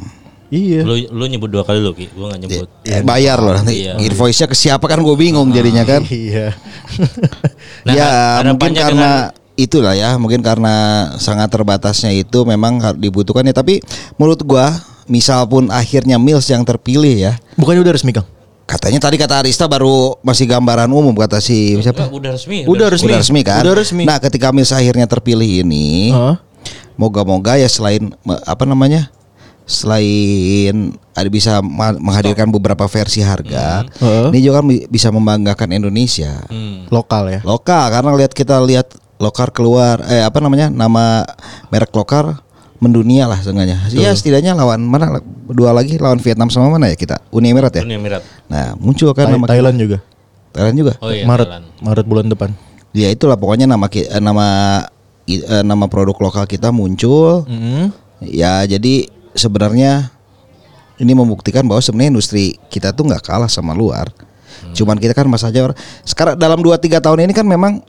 [0.47, 0.85] Iya.
[0.85, 2.69] lu lu nyebut dua kali lu Ki, gua nggak nyebut.
[2.85, 3.83] Ya, bayar loh nanti.
[3.83, 3.97] Iya.
[3.99, 6.05] Invoice-nya ke siapa kan gue bingung jadinya kan.
[6.13, 6.53] Iya.
[7.83, 8.09] Nah, ya
[8.45, 9.11] mungkin dengan- karena
[9.57, 10.75] itulah ya mungkin karena
[11.17, 13.81] sangat terbatasnya itu memang harus dibutuhkan ya tapi
[14.15, 14.69] menurut gua
[15.07, 18.27] misal pun akhirnya Mills yang terpilih ya Bukannya udah resmi Kang?
[18.65, 22.59] katanya tadi kata Arista baru masih gambaran umum kata si siapa Enggak, udah resmi.
[22.65, 23.07] Udah resmi.
[23.07, 24.03] udah resmi kan Udah resmi.
[24.03, 26.11] nah ketika Mills akhirnya terpilih ini
[26.95, 28.11] moga-moga ya selain
[28.43, 29.07] apa namanya
[29.67, 31.59] selain ada bisa
[31.97, 34.31] menghadirkan beberapa versi harga Heeh.
[34.31, 36.87] ini juga kan bi- bisa membanggakan Indonesia Hmm.
[36.89, 37.41] Lokal ya.
[37.43, 41.25] lokal karena lihat kita lihat lokar keluar eh apa namanya nama
[41.69, 42.43] merek lokar
[42.79, 43.81] mendunia lah seenggaknya.
[43.93, 45.21] Ya setidaknya lawan mana?
[45.49, 47.23] Dua lagi lawan Vietnam sama mana ya kita?
[47.33, 47.83] Uni Emirat ya?
[47.87, 48.23] Uni Emirat.
[48.47, 49.99] nah muncul kan nama Thailand juga.
[50.53, 50.93] Thailand juga?
[51.05, 51.47] Oh iya, Maret.
[51.49, 51.65] Thailand.
[51.85, 52.51] Maret bulan depan.
[52.97, 54.47] ya itulah pokoknya nama eh, nama
[55.29, 57.45] eh, nama produk lokal kita muncul.
[57.45, 57.93] Hmm.
[58.25, 60.09] ya jadi sebenarnya
[60.97, 64.09] ini membuktikan bahwa sebenarnya industri kita tuh nggak kalah sama luar.
[64.73, 65.73] Cuman kita kan mas aja
[66.05, 67.85] sekarang dalam 2-3 tahun ini kan memang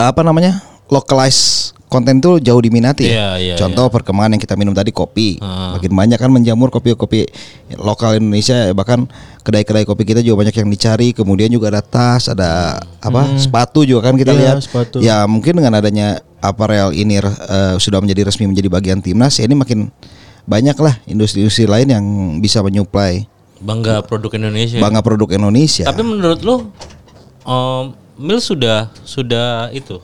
[0.00, 3.10] apa namanya localize konten tuh jauh diminati ya.
[3.10, 5.38] Iya, iya, Contoh perkembangan yang kita minum tadi kopi.
[5.38, 5.78] Ah.
[5.78, 7.30] Makin banyak kan menjamur kopi-kopi
[7.78, 9.06] lokal Indonesia bahkan
[9.46, 11.14] kedai-kedai kopi kita juga banyak yang dicari.
[11.14, 13.38] Kemudian juga ada tas, ada apa?
[13.38, 14.56] sepatu juga kan kita Iya, lihat.
[14.66, 14.98] sepatu.
[14.98, 19.54] Ya mungkin dengan adanya aparel ini eh, sudah menjadi resmi menjadi bagian timnas ya ini
[19.58, 19.90] makin
[20.46, 22.04] banyak lah industri-industri lain yang
[22.38, 24.78] bisa menyuplai Bangga produk Indonesia.
[24.78, 25.88] bangga produk Indonesia.
[25.88, 26.56] Tapi menurut lu
[27.42, 30.00] um, Mil sudah sudah itu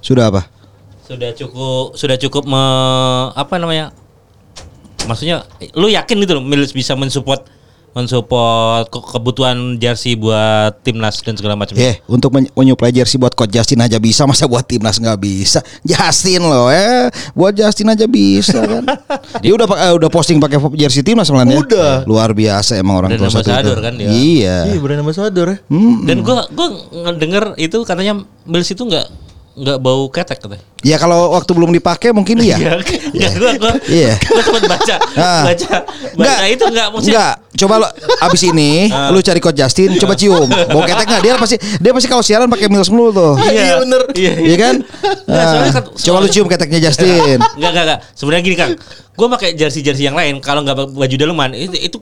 [0.00, 0.42] Sudah apa?
[1.02, 2.62] sudah cukup sudah cukup me,
[3.32, 3.90] apa namanya
[5.02, 7.42] maksudnya lu yakin gitu loh Mil bisa mensupport
[7.90, 13.34] mensupport ke- kebutuhan jersey buat timnas dan segala macam Eh, untuk men- menyuplai jersey buat
[13.34, 15.58] Coach Justin aja bisa, masa buat timnas nggak bisa?
[15.82, 18.86] Justin loh, eh, buat Justin aja bisa kan?
[19.42, 21.58] dia udah eh, udah posting pakai jersey timnas malah ya?
[21.58, 21.94] Udah.
[22.06, 23.74] Luar biasa emang orang tua satu itu.
[23.74, 24.06] kan dia.
[24.06, 24.56] Iya.
[24.68, 25.58] Iya, brand ambassador ya.
[25.66, 26.06] Hmm.
[26.06, 26.70] dan gua gua
[27.04, 28.14] ngedenger itu katanya
[28.46, 29.29] Mills itu nggak
[29.60, 32.56] nggak bau ketek katanya Ya kalau waktu belum dipakai mungkin iya.
[33.12, 34.16] Iya, gua gua Iya.
[34.16, 35.44] gua sempat baca Ah.
[35.44, 35.76] baca
[36.14, 37.88] baca itu nggak maksudnya Enggak, coba lo
[38.22, 39.12] abis ini Ah.
[39.12, 40.48] lu cari Coach Justin, coba cium.
[40.48, 41.20] Bau ketek nggak?
[41.20, 43.34] Dia pasti dia pasti kalau siaran pakai Mills mulu tuh.
[43.42, 44.02] Iya, bener.
[44.14, 44.74] iya Iya kan?
[45.26, 47.36] Nggak, soalnya Ah, kan- coba lu cium keteknya Justin.
[47.36, 47.98] Enggak, enggak, enggak.
[48.14, 48.72] Sebenarnya gini, Kang.
[49.12, 51.98] Gue pakai jersey-jersey yang lain kalau nggak baju daleman itu itu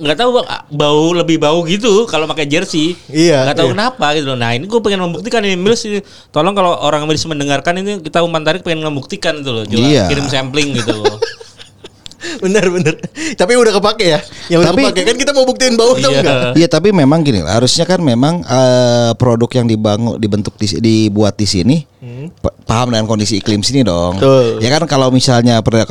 [0.00, 2.96] nggak tahu Bang, bau lebih bau gitu kalau pakai jersey.
[3.06, 3.74] Iya, Nggak tahu iya.
[3.76, 4.38] kenapa gitu loh.
[4.40, 6.00] Nah, ini gue pengen membuktikan ini Mills ini.
[6.32, 9.64] Tolong kalau orang Mills mendengarkan ini kita umpan tarik pengen membuktikan itu loh.
[9.68, 10.08] Coba Iya.
[10.08, 10.96] kirim sampling gitu.
[12.40, 13.00] Bener bener.
[13.32, 14.20] Tapi udah kepake ya.
[14.52, 16.08] Yang udah Tapi- kepake kan kita mau buktiin bau Iya.
[16.20, 16.52] enggak?
[16.52, 21.36] Iya tapi memang gini lah, harusnya kan memang eh, produk yang dibangun dibentuk di, dibuat
[21.36, 21.76] di sini
[22.40, 24.16] pa- paham dengan kondisi iklim sini dong.
[24.16, 24.58] Betul.
[24.58, 25.84] Ya kan kalau misalnya April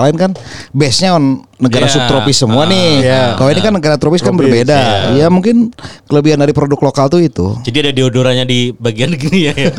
[0.00, 0.30] lain kan
[0.70, 1.98] base-nya on negara Iya.
[1.98, 2.90] subtropis semua Ah, nih.
[3.02, 3.22] iya.
[3.34, 4.78] Kalau ini kan negara tropis kan Tropis, berbeda.
[5.18, 5.74] Ya mungkin
[6.06, 7.58] kelebihan dari produk lokal tuh itu.
[7.62, 9.54] Jadi ada deodorannya di bagian gini ya.
[9.58, 9.70] ya?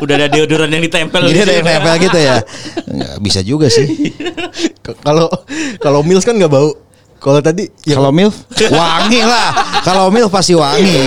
[0.00, 1.20] Udah ada deodoran yang ditempel.
[1.22, 2.36] Jadi di ada yang nempel gitu ya.
[3.20, 4.16] Bisa juga sih.
[5.02, 5.28] Kalau
[5.78, 6.72] kalau Mills kan nggak bau.
[7.16, 9.48] Kalau tadi ya Kalau milf wangi lah.
[9.82, 11.00] Kalau milf pasti wangi.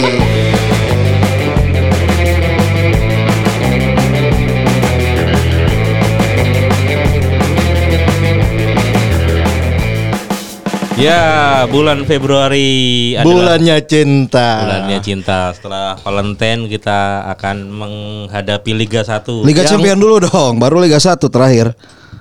[10.99, 12.69] Ya, bulan Februari
[13.15, 14.47] adalah bulannya cinta.
[14.67, 15.55] bulannya cinta.
[15.55, 19.47] Setelah Valentine kita akan menghadapi Liga 1.
[19.47, 21.71] Liga Yang- Champion dulu dong, baru Liga 1 terakhir.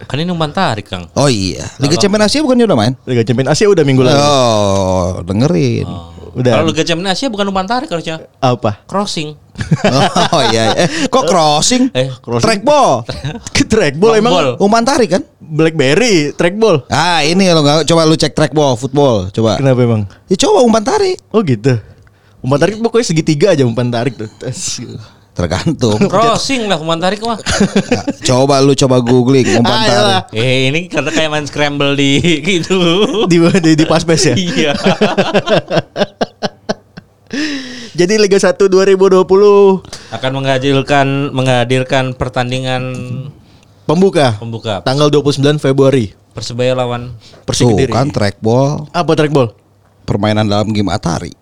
[0.07, 1.11] Kan ini umpan tarik, Kang.
[1.19, 2.95] Oh iya, Liga Champion Asia bukannya udah main?
[3.03, 4.15] Liga Champion Asia udah minggu lalu.
[4.17, 5.89] Oh, dengerin.
[6.39, 6.53] Udah.
[6.55, 8.23] Kalau Liga Champions Asia bukan umpan tarik harusnya.
[8.39, 8.87] Apa?
[8.87, 9.35] Crossing.
[10.31, 11.91] Oh iya, eh kok crossing?
[11.91, 12.47] Eh, crossing.
[12.47, 13.03] Trackball.
[13.51, 14.49] Ke trackball emang ball.
[14.63, 15.23] Umpan tarik kan?
[15.49, 16.85] Blackberry trackball.
[16.93, 19.57] Ah, ini lo nggak coba lu cek trackball football, coba.
[19.57, 20.03] Kenapa emang?
[20.29, 21.17] Ya coba umpan tarik.
[21.33, 21.81] Oh gitu.
[22.45, 24.29] Umpan tarik pokoknya segitiga aja umpan tarik tuh.
[24.39, 24.85] Tes.
[25.33, 25.97] Tergantung.
[26.13, 27.41] Crossing lah umpan tarik mah.
[27.89, 30.23] Ya, coba lu coba googling umpan Ayolah.
[30.29, 30.37] tarik.
[30.37, 32.21] eh, ini karena kayak main scramble di
[32.59, 32.77] gitu.
[33.25, 34.35] Di di, di pas ya.
[34.39, 34.73] Iya.
[37.93, 39.27] Jadi Liga 1 2020
[40.17, 42.95] Akan menghadirkan menghadirkan pertandingan
[43.89, 46.13] pembuka pembuka tanggal 29 Februari.
[46.37, 47.91] Persebaya lawan Persik Tuh Kediri.
[47.91, 49.57] kan trackball, Apa trackball?
[50.05, 51.33] permainan dalam game Atari.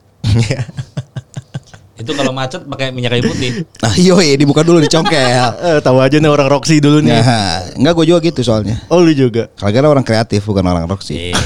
[1.96, 3.50] itu kalau macet pakai minyak kayu putih.
[3.82, 5.16] Nah, yoi dibuka dulu dicongkel.
[5.66, 7.12] Eh, tahu aja nih orang Roxy dulu nih.
[7.12, 8.78] Nah, enggak gue juga gitu soalnya.
[8.88, 9.48] Oh lu juga.
[9.56, 11.32] Kalian orang kreatif bukan orang Roxy.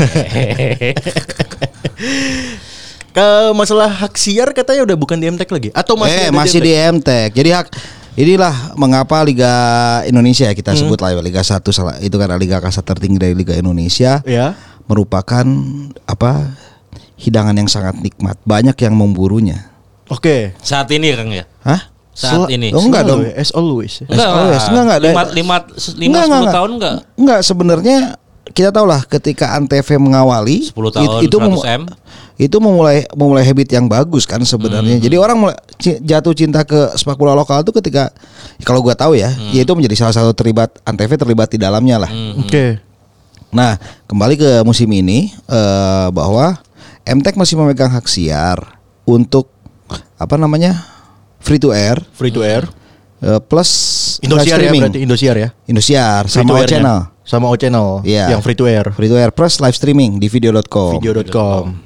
[3.11, 6.71] Ke masalah hak siar katanya udah bukan di MTek lagi atau masih eh masih di
[6.71, 7.31] MTek.
[7.35, 7.67] Jadi hak
[8.14, 9.53] inilah mengapa Liga
[10.05, 10.59] Indonesia ya Hmm.
[10.59, 14.23] kita sebut lah ya, Liga 1 salah itu karena liga kasta tertinggi dari Liga Indonesia
[14.23, 14.55] Ya.
[14.87, 15.44] merupakan
[16.05, 16.55] apa
[17.14, 18.40] hidangan yang sangat nikmat.
[18.42, 19.70] Banyak yang memburunya.
[20.09, 20.57] Oke.
[20.59, 21.44] Saat ini Kang ya.
[21.62, 21.87] Hah?
[22.11, 22.75] Saat Sel- ini.
[22.75, 23.23] Oh, enggak dong.
[23.23, 23.92] Selalu ya, As always.
[24.03, 24.29] Enggak.
[24.29, 24.99] Enggak, enggak.
[25.01, 25.57] Lima, lima,
[25.94, 26.94] lima, sepuluh tahun enggak?
[27.14, 27.96] Enggak, sebenarnya
[28.51, 31.83] kita tahu lah ketika Antv mengawali 10 tahun, it- itu 100 memu- M.
[32.37, 34.97] itu memulai memulai habit yang bagus kan sebenarnya.
[34.97, 35.05] Hmm.
[35.05, 35.57] Jadi orang mulai
[35.99, 38.09] jatuh cinta ke sepak bola lokal itu ketika
[38.61, 39.53] kalau gua tahu ya, Hmm.
[39.53, 42.11] yaitu menjadi salah satu terlibat Antv terlibat di dalamnya lah.
[42.39, 42.81] Oke.
[43.51, 46.55] Nah, kembali ke musim ini eh, bahwa
[47.03, 49.51] MTek masih memegang hak siar untuk
[50.15, 50.87] apa namanya?
[51.41, 52.69] free to air Free to air.
[53.19, 53.69] eh, plus
[54.21, 55.49] Indosiar ya berarti Indosiar ya.
[55.65, 57.10] Indosiar Free sama channel.
[57.31, 58.03] Sama O channel.
[58.03, 58.35] Iya.
[58.35, 58.90] Yang free to air.
[58.90, 60.99] Free to air plus live streaming di video.com.
[60.99, 61.79] Video.com.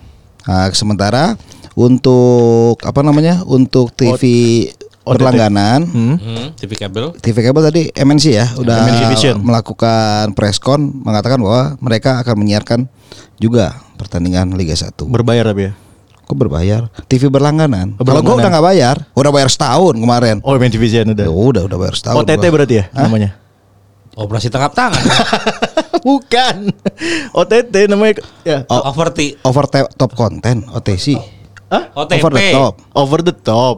[0.49, 1.37] Nah, sementara
[1.77, 3.45] untuk apa namanya?
[3.45, 4.17] Untuk TV
[5.05, 5.21] OTT.
[5.21, 6.17] berlangganan, Hmm.
[6.17, 7.13] Hmm, TV kabel.
[7.21, 9.37] TV kabel tadi MNC ya udah MNC Vision.
[9.37, 12.89] melakukan preskon mengatakan bahwa mereka akan menyiarkan
[13.37, 15.05] juga pertandingan Liga 1.
[15.05, 15.73] Berbayar tapi ya.
[16.25, 16.89] Kok berbayar?
[17.05, 18.01] TV berlangganan.
[18.01, 18.41] Oh, Kalau gua berlangganan.
[18.41, 20.37] udah nggak bayar, udah bayar setahun kemarin.
[20.41, 21.29] Oh, Vision udah.
[21.29, 22.25] Ya udah udah bayar setahun.
[22.25, 22.53] OTT gua.
[22.57, 23.05] berarti ya Hah?
[23.05, 23.44] namanya.
[24.15, 25.03] Operasi tangkap tangan.
[26.07, 26.71] Bukan.
[27.35, 28.63] OTT namanya ya.
[28.71, 28.93] Oh.
[28.93, 29.35] Over T.
[29.43, 31.19] Over top content OTC.
[31.67, 31.91] Hah?
[31.97, 32.23] OTP.
[32.23, 32.75] Over the top.
[32.95, 33.77] Over the top.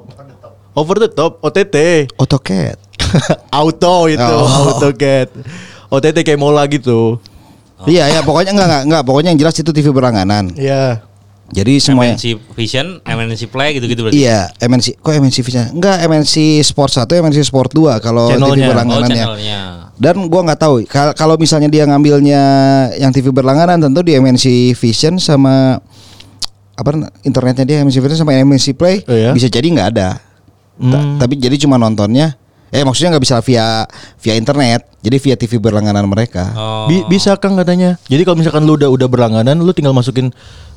[0.76, 1.76] Over the top OTT.
[2.20, 2.76] AutoCAD.
[3.62, 4.76] Auto itu, Oh.
[4.76, 5.28] AutoCAD.
[5.88, 7.16] OTT kayak mola gitu.
[7.86, 10.48] Iya ya pokoknya enggak enggak enggak pokoknya yang jelas itu TV berlangganan.
[10.56, 11.04] Iya.
[11.46, 12.26] Jadi semuanya MNC
[12.58, 14.18] Vision, MNC Play gitu-gitu berarti.
[14.18, 15.78] Iya, MNC kok MNC Vision?
[15.78, 18.66] Enggak, MNC Sport 1, MNC Sport 2 kalau TV Channelnya.
[18.66, 19.26] Oh, berlangganan ya.
[19.96, 22.40] Dan gua nggak tahu kal- kalau misalnya dia ngambilnya
[22.96, 25.80] yang TV berlangganan tentu di MNC Vision sama
[26.72, 26.90] apa
[27.22, 29.32] internetnya dia MNC Vision sama MNC Play Oh, ya?
[29.32, 30.20] bisa jadi nggak ada.
[30.76, 31.16] Ta- Hmm.
[31.16, 32.36] tapi jadi cuma nontonnya
[32.68, 34.84] eh maksudnya nggak bisa via via internet.
[35.00, 36.52] Jadi via TV berlangganan mereka.
[36.52, 36.84] Oh.
[36.84, 37.96] Bi- bisa Kang katanya.
[38.04, 40.28] Jadi kalau misalkan lu udah udah berlangganan, lu tinggal masukin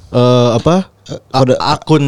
[0.10, 0.88] eh, apa?
[1.30, 2.06] A- kode- akun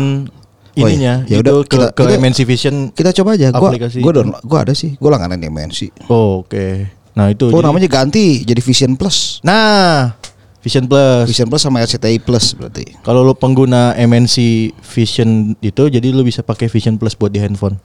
[0.71, 1.36] Oh, ininya iya.
[1.36, 2.76] Ya gitu udah, ke, kita- ke kita- MNC Vision.
[2.95, 3.52] Kita coba aja.
[3.52, 4.19] Gua Aplikasi gua itu.
[4.24, 4.95] download- gua ada sih.
[4.95, 5.80] Gua langganan di MNC.
[6.08, 6.88] Oh, Oke.
[7.12, 7.52] Nah, itu.
[7.52, 9.43] Oh jadi- namanya ganti jadi Vision Plus.
[9.43, 10.15] Nah,
[10.62, 11.28] Vision Plus.
[11.28, 12.95] Vision Plus sama RCTI Plus berarti.
[13.02, 17.76] Kalau lu pengguna MNC Vision itu jadi lu bisa pakai Vision Plus buat di handphone.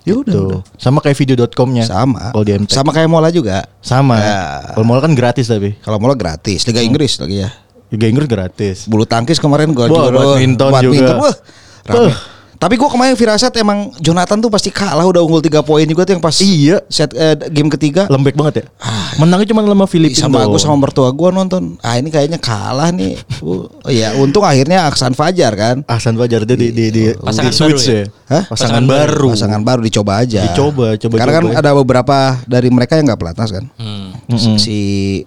[0.00, 0.46] Ya udah, Tuh.
[0.48, 0.60] udah.
[0.80, 1.84] Sama kayak video.com-nya.
[1.84, 2.32] Sama.
[2.32, 2.72] Kalau di MTech.
[2.72, 3.68] Sama kayak Mola juga.
[3.84, 4.16] Sama.
[4.16, 4.40] Ya.
[4.72, 5.76] Kalau mall kan gratis tapi.
[5.84, 7.52] Kalau Mola gratis, Liga Inggris lagi ya.
[7.92, 8.88] Liga Inggris gratis.
[8.88, 11.20] Bulu tangkis kemarin gua juga badminton juga.
[11.20, 11.34] Wah,
[11.84, 12.00] rame.
[12.08, 12.14] Uh.
[12.60, 16.12] Tapi gua kemarin firasat emang Jonathan tuh pasti kalah udah unggul 3 poin juga tuh
[16.12, 16.84] yang pas Iya.
[16.92, 18.04] set eh, game ketiga.
[18.12, 18.64] Lembek banget ya.
[19.16, 20.20] Menangnya cuma sama Filipina.
[20.28, 20.60] sama aku doang.
[20.60, 21.80] sama mertua gua nonton.
[21.80, 23.16] Ah ini kayaknya kalah nih.
[23.40, 25.80] Uh, ya untung akhirnya Aksan Fajar kan.
[25.88, 27.96] Ahsan Fajar itu di di di, Pasangan di switch baru ya?
[27.96, 28.04] ya.
[28.28, 28.44] Hah?
[28.44, 29.28] Pasangan, Pasangan baru.
[29.32, 30.40] Pasangan baru dicoba aja.
[30.44, 31.56] Dicoba, coba Karena kan coba.
[31.64, 33.64] ada beberapa dari mereka yang nggak pelatnas kan.
[33.80, 34.20] Hmm.
[34.60, 34.78] Si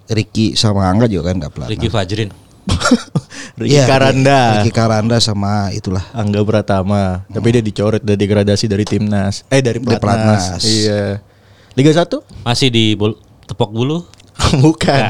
[0.05, 1.73] Ricky sama Angga juga kan nggak pelatnas.
[1.73, 2.29] Ricky Fajrin.
[3.59, 4.39] Ricky Iya, Karanda.
[4.59, 6.03] Ricky Karanda sama itulah.
[6.15, 7.27] Angga Pratama.
[7.29, 9.45] Tapi dia dicoret dari degradasi dari timnas.
[9.53, 10.01] Eh dari pelatnas.
[10.01, 10.63] pelatnas.
[10.65, 11.21] Iya.
[11.73, 12.45] Liga 1?
[12.45, 14.05] Masih di bol tepok bulu.
[14.63, 14.63] Bukan.
[14.63, 15.01] Bukan.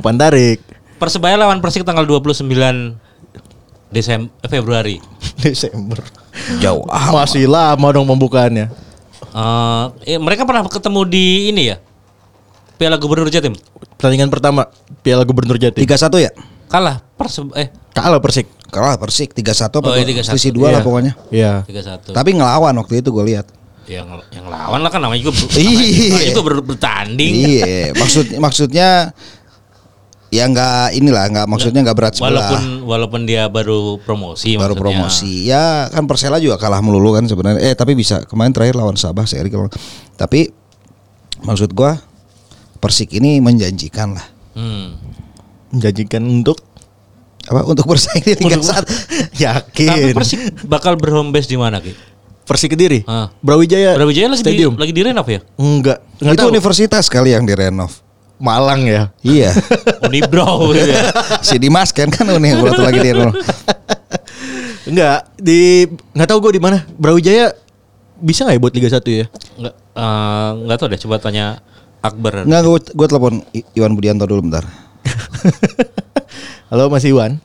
[0.00, 0.60] Umpan tarik.
[0.96, 2.46] Persebaya lawan Persik tanggal 29
[3.92, 4.96] Desember Februari.
[5.44, 6.00] Desember.
[6.62, 6.86] Jauh.
[6.88, 8.72] Ah, Masih lama dong pembukaannya.
[9.32, 9.84] Eh,
[10.16, 11.76] eh, mereka pernah ketemu di ini ya.
[12.76, 13.54] Piala Gubernur Jatim.
[13.96, 14.68] Pertandingan pertama
[15.04, 15.84] Piala Gubernur Jatim.
[15.84, 16.32] 3-1 ya?
[16.72, 18.48] Kalah Perseb eh Kalah Persik.
[18.66, 20.28] Kalah Persik 3-1 apa Oh, iya, dua- 3-1.
[20.32, 20.80] selisih dua lah Iya.
[20.82, 21.12] pokoknya.
[21.28, 21.52] Iya.
[21.68, 22.10] 3-1.
[22.10, 23.46] Tapi ngelawan waktu itu gue lihat.
[23.82, 26.08] yang yang lawan lah kan namanya juga Iya.
[26.08, 27.32] namanya juga ber- bertanding.
[27.34, 29.10] Iya, maksud maksudnya
[30.30, 32.40] ya nggak inilah nggak maksudnya nggak berat sebelah.
[32.40, 34.80] Walaupun walaupun dia baru promosi baru maksudnya.
[34.80, 35.32] promosi.
[35.44, 37.60] Ya kan Persela juga kalah melulu kan sebenarnya.
[37.60, 39.68] Eh tapi bisa kemarin terakhir lawan Sabah seri kalau.
[40.14, 40.48] Tapi
[41.42, 41.98] maksud gua
[42.78, 44.26] Persik ini menjanjikan lah.
[44.54, 44.94] Hmm.
[45.72, 46.60] Menjanjikan untuk
[47.42, 48.86] Apa untuk bersaing di Liga Satu.
[48.86, 50.14] Tapi yakin.
[50.14, 51.90] Persik bakal berhome base di mana Ki?
[52.46, 53.02] Persik Kediri.
[53.02, 53.34] Ah.
[53.42, 53.98] Brawijaya.
[53.98, 54.78] Brawijaya lagi di, Stadium.
[54.78, 55.42] lagi di renov ya?
[55.58, 56.06] Enggak.
[56.22, 56.52] Enggak Itu tahu.
[56.54, 57.98] universitas kali yang direnov.
[58.38, 59.10] Malang ya.
[59.26, 59.50] Iya.
[60.06, 61.02] Unibrow gitu ya.
[61.46, 63.34] si Dimas kan kan ini waktu lagi direnov.
[64.86, 66.82] Enggak, di enggak tahu gue di mana.
[66.94, 67.54] Brawijaya
[68.22, 69.26] bisa nggak ya buat Liga 1 ya?
[69.58, 71.44] Enggak eh, enggak tahu deh coba tanya
[72.02, 72.46] Akbar.
[72.46, 73.34] Enggak gue gue telepon
[73.74, 74.66] Iwan Budianto dulu bentar.
[76.70, 77.38] Halo Mas Iwan.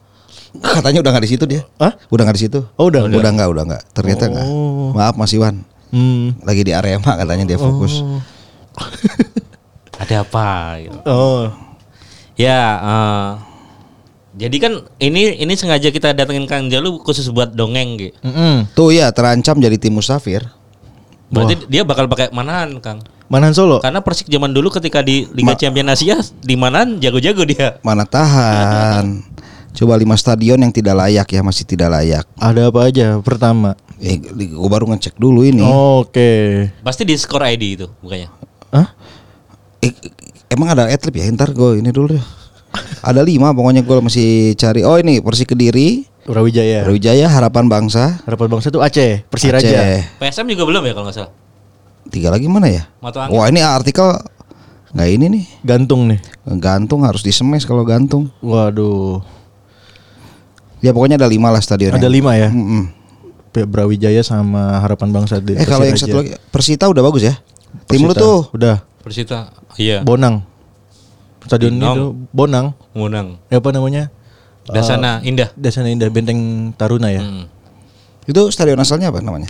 [0.58, 1.62] Katanya udah nggak di situ dia.
[1.78, 1.94] Hah?
[2.10, 2.60] Udah nggak di situ.
[2.80, 3.84] Oh, udah Udah nggak, udah nggak.
[3.94, 4.48] Ternyata nggak.
[4.48, 4.92] Oh.
[4.96, 5.62] Maaf Mas Iwan.
[5.94, 6.36] Hmm.
[6.44, 8.02] Lagi di Arema katanya dia fokus.
[8.02, 8.22] Oh.
[10.02, 10.50] Ada apa
[10.82, 11.00] gitu.
[11.10, 11.50] Oh.
[12.38, 13.30] Ya, eh,
[14.38, 18.14] jadi kan ini ini sengaja kita datengin Kang Jalu khusus buat dongeng gitu.
[18.22, 18.70] Mm-mm.
[18.78, 20.46] Tuh ya terancam jadi tim musafir.
[21.34, 23.02] Berarti dia bakal pakai Manahan, Kang.
[23.28, 23.78] Manahan Solo.
[23.84, 27.80] Karena Persik zaman dulu ketika di Liga Ma- Champion Asia di Manahan jago-jago dia.
[27.84, 29.24] Mana tahan.
[29.76, 32.26] Coba lima stadion yang tidak layak ya masih tidak layak.
[32.36, 33.20] Ada apa aja?
[33.22, 33.78] Pertama.
[34.00, 35.62] Eh, gue baru ngecek dulu ini.
[35.62, 36.66] Oke.
[36.82, 38.30] Pasti di skor ID itu bukannya.
[38.74, 38.88] Hah?
[39.84, 39.94] Eh,
[40.50, 41.30] emang ada adlib ya?
[41.30, 42.24] Ntar gue ini dulu deh.
[43.06, 44.82] Ada lima pokoknya gue masih cari.
[44.82, 46.84] Oh ini Persik Kediri, Brawijaya.
[46.86, 49.66] Brawijaya, Harapan Bangsa, Harapan Bangsa itu Aceh, Persiraja.
[49.66, 50.00] Aceh.
[50.20, 51.32] PSM juga belum ya kalau nggak salah.
[52.08, 52.88] Tiga lagi mana ya?
[53.00, 53.36] Mata angin.
[53.36, 54.08] Wah ini artikel
[54.96, 55.44] nggak ini nih.
[55.64, 56.20] Gantung nih.
[56.58, 58.32] Gantung harus disemes kalau gantung.
[58.40, 59.22] Waduh.
[60.80, 61.98] Ya pokoknya ada lima lah stadionnya.
[61.98, 62.50] Ada lima ya.
[62.54, 62.94] Mm-mm.
[63.52, 67.34] P- Brawijaya sama Harapan Bangsa di Eh kalau yang satu lagi Persita udah bagus ya.
[67.90, 68.22] Tim lu Persita.
[68.22, 68.76] tuh Udah.
[69.02, 69.40] Persita.
[69.76, 70.06] Iya.
[70.06, 70.46] Bonang.
[71.48, 71.96] Stadion Binong.
[71.96, 72.66] itu Bonang.
[72.92, 73.28] Menang.
[73.48, 74.12] Ya, apa namanya?
[74.68, 75.48] Dasana Indah.
[75.56, 77.24] Dasana Indah Benteng Taruna ya.
[77.24, 77.48] Hmm.
[78.28, 79.48] itu stadion asalnya apa namanya?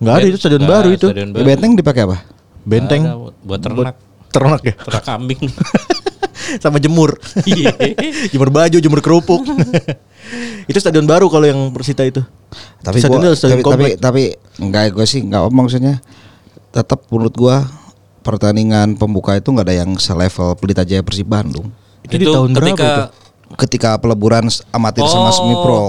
[0.00, 1.06] Enggak ada itu stadion Nggak, baru itu.
[1.06, 1.44] Stadion baru.
[1.44, 2.16] Benteng dipakai apa?
[2.62, 3.96] Benteng Ada buat- buat ternak.
[4.30, 4.74] ternak ya.
[4.78, 5.40] Ternak kambing.
[6.58, 7.14] Sama jemur.
[7.44, 7.70] Iya.
[8.32, 9.44] jemur baju, jemur kerupuk.
[10.70, 12.24] itu stadion baru kalau yang Persita itu.
[12.80, 13.92] Tapi Stadion gua, itu stadion tapi, tapi komplek.
[13.98, 14.22] tapi
[14.58, 15.94] enggak gue sih enggak apa maksudnya.
[16.70, 17.66] Tetap menurut gua
[18.20, 21.70] pertandingan pembuka itu nggak ada yang selevel Pelita Jaya Persib Bandung.
[22.00, 22.90] Itu di tahun berapa ketika
[23.50, 25.34] Ketika peleburan amatir sama Oh.
[25.34, 25.82] semi pro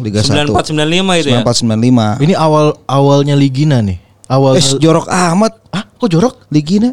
[0.00, 1.40] Liga 1 94 95 itu ya.
[1.44, 2.24] 94 95.
[2.24, 3.98] Ini awal awalnya Ligina nih.
[4.30, 6.34] Awal Eh jorok amat Ah, kok jorok?
[6.48, 6.92] Ligina.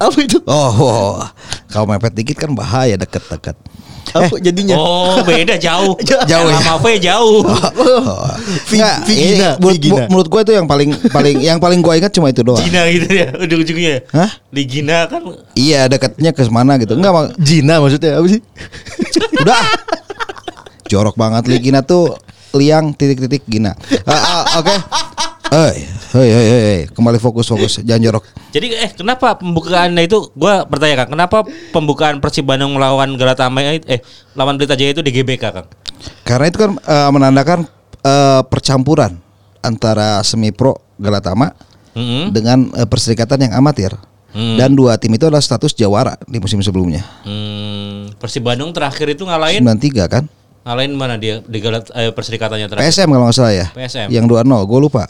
[0.00, 0.40] Apa itu?
[0.48, 1.20] Oh, oh.
[1.68, 3.52] kalau mepet dikit kan bahaya deket-deket.
[4.10, 4.74] Apa jadinya?
[4.74, 5.94] Oh, beda jauh.
[6.30, 6.58] Jauh ya?
[6.58, 7.46] Sama V jauh.
[7.46, 8.26] Oh.
[8.72, 9.78] Nggak, Vigina, menurut,
[10.10, 12.58] menurut gue itu yang paling paling yang paling gue ingat cuma itu doang.
[12.58, 13.94] Gina gitu ya ujung-ujungnya.
[14.10, 14.30] Hah?
[14.50, 15.22] Ligina kan
[15.54, 16.98] Iya dekatnya ke mana gitu.
[16.98, 18.40] Enggak mak- Jina maksudnya apa sih?
[19.44, 19.62] udah.
[20.90, 22.18] Jorok banget Ligina tuh
[22.58, 23.78] liang titik-titik Gina.
[24.10, 24.74] Ah, ah, Oke.
[25.50, 25.82] Hei,
[26.14, 28.24] hei, hei, hei, kembali fokus fokus, jangan jorok.
[28.54, 31.42] Jadi eh kenapa pembukaannya itu gua bertanya Kang, kenapa
[31.74, 33.98] pembukaan Persib Bandung melawan Galatama eh
[34.38, 35.66] lawan Pelita Jaya itu di GBK Kang?
[36.22, 37.66] Karena itu kan eh, menandakan
[37.98, 39.18] eh, percampuran
[39.58, 41.50] antara semi pro Galatama
[41.98, 42.30] Mm-mm.
[42.30, 43.90] dengan eh, perserikatan yang amatir.
[44.30, 44.54] Hmm.
[44.54, 47.02] Dan dua tim itu adalah status jawara di musim sebelumnya.
[47.26, 50.30] Hmm, Persib Bandung terakhir itu ngalahin 93 kan?
[50.62, 52.84] Ngalahin mana dia di Galat eh, perserikatannya terakhir?
[52.86, 53.66] PSM kalau nggak salah ya.
[53.70, 54.08] PSM.
[54.08, 55.04] Yang 2-0, gue lupa.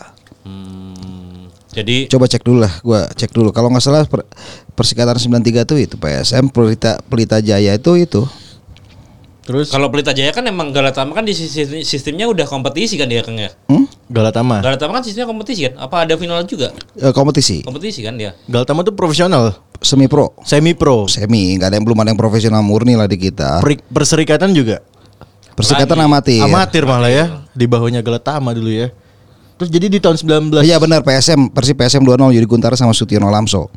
[0.44, 3.50] Hmm, jadi Coba cek dulu lah, gue cek dulu.
[3.50, 4.24] Kalau nggak salah per,
[4.72, 8.22] persikatan 93 tuh itu PSM Pelita Pelita Jaya itu itu.
[9.40, 13.18] Terus Kalau Pelita Jaya kan emang Galatama kan di sisi- sistemnya udah kompetisi kan dia
[13.20, 13.50] Kang ya.
[13.66, 13.88] Hmm?
[14.06, 14.62] Galatama.
[14.62, 15.74] Galatama kan sistemnya kompetisi kan?
[15.80, 16.70] Apa ada final juga?
[16.94, 18.38] Eh, kompetisi Kompetisi kan dia.
[18.46, 21.10] Galatama tuh profesional, semi pro, semi pro.
[21.10, 23.58] semi, nggak ada yang belum ada yang profesional murni lah di kita.
[23.58, 24.86] Per- perserikatan juga
[25.54, 26.08] Perserikatan Lagi.
[26.08, 26.40] amatir.
[26.42, 28.90] amatir malah ya, di bawahnya Galatama dulu ya.
[29.60, 33.28] Terus jadi di tahun 19 Iya benar PSM Persib PSM 2-0 Yudi Guntara sama Sutiono
[33.28, 33.68] Lamso.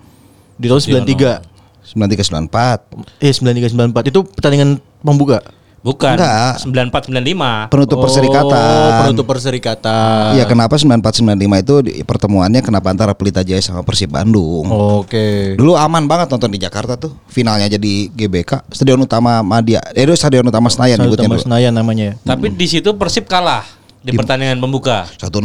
[0.55, 1.43] di tahun 93.
[1.83, 3.19] 93 94.
[3.19, 5.43] Eh 93 94 itu pertandingan pembuka.
[5.83, 6.15] Bukan.
[6.15, 6.63] Enggak.
[6.63, 7.67] 94 95.
[7.67, 8.89] Penutup Oh, perserikatan.
[9.03, 10.31] penutup perserikatan.
[10.33, 14.63] Iya kenapa 94 95 itu di- pertemuannya kenapa antara Pelita Jaya sama Persib Bandung.
[14.65, 15.53] Oke.
[15.53, 17.11] Dulu aman banget nonton di Jakarta tuh.
[17.27, 19.83] Finalnya jadi GBK, Stadion Utama Madia.
[19.91, 21.35] Eh itu Stadion Utama Senayan tambah dulu.
[21.37, 22.15] Senayan namanya.
[22.23, 23.67] Tapi di situ Persib kalah
[23.99, 25.03] di pertandingan pembuka.
[25.19, 25.35] 1-0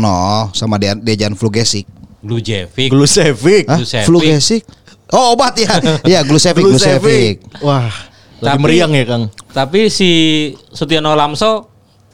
[0.54, 1.82] sama Dejan, Dejan Flugesik.
[2.18, 2.90] Glujevic.
[2.90, 3.66] Glusevic.
[4.06, 4.62] Flugesik?
[5.08, 5.70] Oh obat ya.
[6.10, 7.42] Iya Glusevic, Glusevic.
[7.58, 7.90] Wah,
[8.38, 9.22] lagi Tapi- meriang ya, Kang.
[9.48, 10.10] Tapi si
[10.68, 11.66] Sutiono Lamso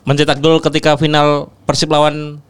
[0.03, 2.41] mencetak gol ketika final Persib lawan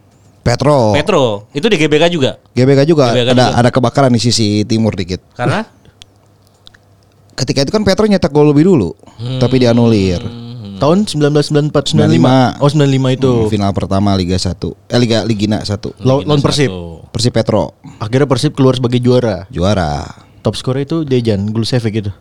[0.41, 0.93] Petro.
[0.93, 1.49] Petro.
[1.51, 2.37] Itu di GBK juga.
[2.53, 3.59] GBK juga GBK ada juga.
[3.59, 5.23] ada kebakaran di sisi timur dikit.
[5.33, 5.65] Karena
[7.35, 8.95] Ketika itu kan Petro nyetak gol lebih dulu,
[9.43, 10.23] tapi dianulir.
[10.75, 12.63] Tahun 1994 95.
[12.63, 12.63] 95.
[12.63, 13.31] Oh, 95 itu.
[13.33, 14.55] Hmm, final pertama Liga 1.
[14.87, 15.99] Eh Liga Ligina 1.
[15.99, 16.71] Lawan Persib.
[17.11, 19.47] Persib Petro Akhirnya Persib keluar sebagai juara.
[19.49, 20.03] juara.
[20.43, 22.13] Top skor itu Dejan Glusevic itu.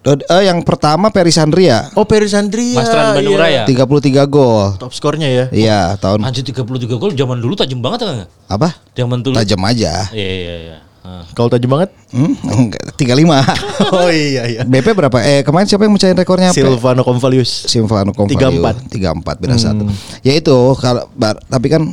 [0.00, 2.72] Eh, yang pertama Perisandria Oh, Peri Sandria.
[2.72, 3.68] Mastran Bandung iya.
[3.68, 4.24] Raya.
[4.24, 4.72] 33 gol.
[4.80, 5.44] Top skornya ya.
[5.52, 8.24] Iya, tahun Anjir 33 gol zaman dulu tajam banget kan?
[8.48, 8.80] apa?
[8.96, 9.36] Zaman dulu.
[9.36, 10.08] Tajam aja.
[10.08, 10.76] Iya iya iya.
[11.00, 11.24] Ah.
[11.36, 11.92] Kalau tajam banget?
[12.16, 13.44] Hmm, enggak, 35.
[13.96, 14.60] oh iya iya.
[14.64, 15.16] BP berapa?
[15.20, 16.48] Eh kemarin siapa yang mecahin rekornya?
[16.48, 17.68] Silvano Convalius.
[17.68, 18.56] Silvano Convalio.
[18.56, 18.96] 34.
[18.96, 19.84] 34 beda satu.
[20.24, 21.84] Ya itu kalau bar- tapi kan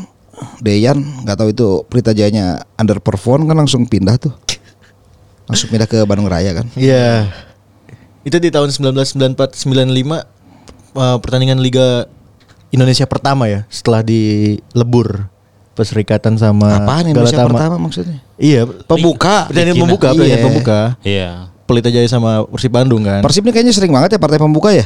[0.64, 4.32] Dejan nggak tahu itu Pelita Jayanya underperform kan langsung pindah tuh.
[5.44, 6.68] Langsung pindah ke Bandung Raya kan.
[6.76, 7.28] Iya.
[8.28, 9.88] Itu di tahun 1994 95
[10.92, 12.12] uh, pertandingan Liga
[12.68, 14.20] Indonesia pertama ya setelah di
[14.76, 15.32] lebur
[15.72, 17.56] perserikatan sama Apaan Indonesia Galatama.
[17.56, 18.20] pertama maksudnya?
[18.36, 19.48] Iya, Pembuka.
[19.48, 20.44] pertandingan pembuka, pertandingan Iya.
[20.44, 20.80] pembuka.
[21.02, 21.30] Iya.
[21.64, 23.24] Pelita Jaya sama Persib Bandung kan.
[23.24, 24.84] Persib ini kayaknya sering banget ya partai pembuka ya.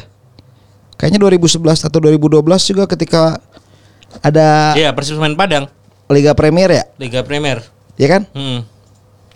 [0.99, 3.41] Kayaknya 2011 atau 2012 juga ketika
[4.21, 5.65] ada Iya Persib Semen Padang
[6.11, 7.63] Liga Premier ya, Liga Premier.
[7.95, 8.21] ya kan?
[8.35, 8.67] Hmm.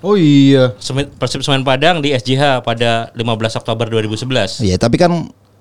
[0.02, 0.74] Oh iya.
[0.78, 3.24] Semen- Persib Semen Padang di SJH pada 15
[3.56, 4.60] Oktober 2011.
[4.60, 5.12] Iya, tapi kan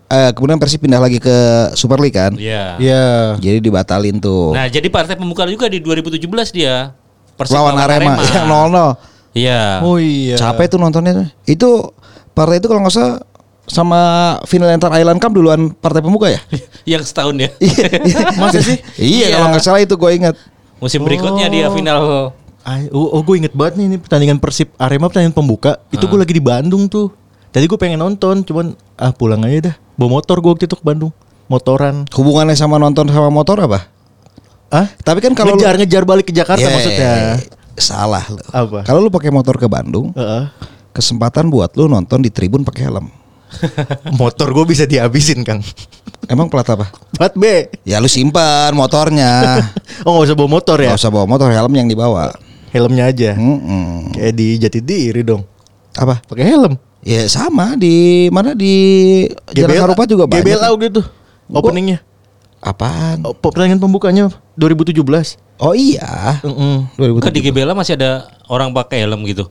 [0.07, 1.37] eh, kemudian Persib pindah lagi ke
[1.75, 2.35] Super League kan.
[2.35, 2.79] Iya.
[2.79, 3.07] Iya.
[3.39, 4.53] Jadi dibatalin tuh.
[4.53, 6.19] Nah, jadi partai pembuka juga di 2017
[6.51, 6.95] dia.
[7.35, 8.97] Persib lawan Arema, yang 0-0.
[9.35, 9.83] Iya.
[9.83, 10.39] Oh iya.
[10.39, 11.13] Capek tuh nontonnya.
[11.15, 11.27] tuh.
[11.45, 11.71] Itu
[12.31, 13.19] partai itu kalau nggak salah
[13.65, 14.01] sama
[14.45, 16.39] final antar Island Cup duluan partai pembuka ya?
[16.95, 17.51] yang setahun ya.
[18.37, 18.79] Masa sih?
[18.95, 19.35] iya, Iya.
[19.35, 20.37] kalau nggak salah itu gue ingat.
[20.79, 22.31] Musim berikutnya dia final
[22.65, 26.17] Ay, oh, oh gue inget banget nih ini pertandingan Persib Arema pertandingan pembuka itu gue
[26.17, 27.13] lagi di Bandung tuh.
[27.53, 29.75] Tadi gue pengen nonton cuman ah pulang aja dah.
[29.95, 31.13] Bawa motor gue waktu itu ke Bandung.
[31.47, 32.09] Motoran.
[32.09, 33.85] Hubungannya sama nonton sama motor apa?
[34.73, 34.89] Ah?
[35.05, 37.13] Tapi kan kalau lu- ngejar ngejar balik ke Jakarta Yeah, maksudnya.
[37.77, 38.41] salah lu.
[38.49, 38.81] Apa?
[38.83, 40.49] Kalau lu pakai motor ke Bandung, Heeh.
[40.97, 43.13] kesempatan buat lu nonton di tribun pakai helm.
[44.21, 45.61] motor gue bisa dihabisin Kang.
[46.27, 46.89] Emang plat apa?
[47.13, 47.69] Plat B.
[47.85, 49.61] Ya lu simpan motornya.
[50.09, 50.91] Oh nggak usah bawa motor ya?
[50.91, 52.35] Gak usah bawa motor, helm yang dibawa.
[52.75, 53.39] Helmnya aja.
[53.39, 54.11] Mm-mm.
[54.11, 55.47] Kayak di jati diri dong.
[55.95, 56.19] Apa?
[56.27, 56.75] Pakai helm.
[57.07, 58.75] Ya sama di mana di
[59.55, 60.43] Jalan Harupat juga banyak.
[60.43, 61.07] GBLA gitu.
[61.55, 62.03] Openingnya.
[62.59, 63.23] Apaan?
[63.23, 64.27] Oh, pertandingan pembukanya
[64.59, 64.99] 2017.
[65.63, 66.43] Oh iya.
[66.99, 67.23] 2007.
[67.23, 69.47] Kan di GBLA masih ada orang pakai helm gitu.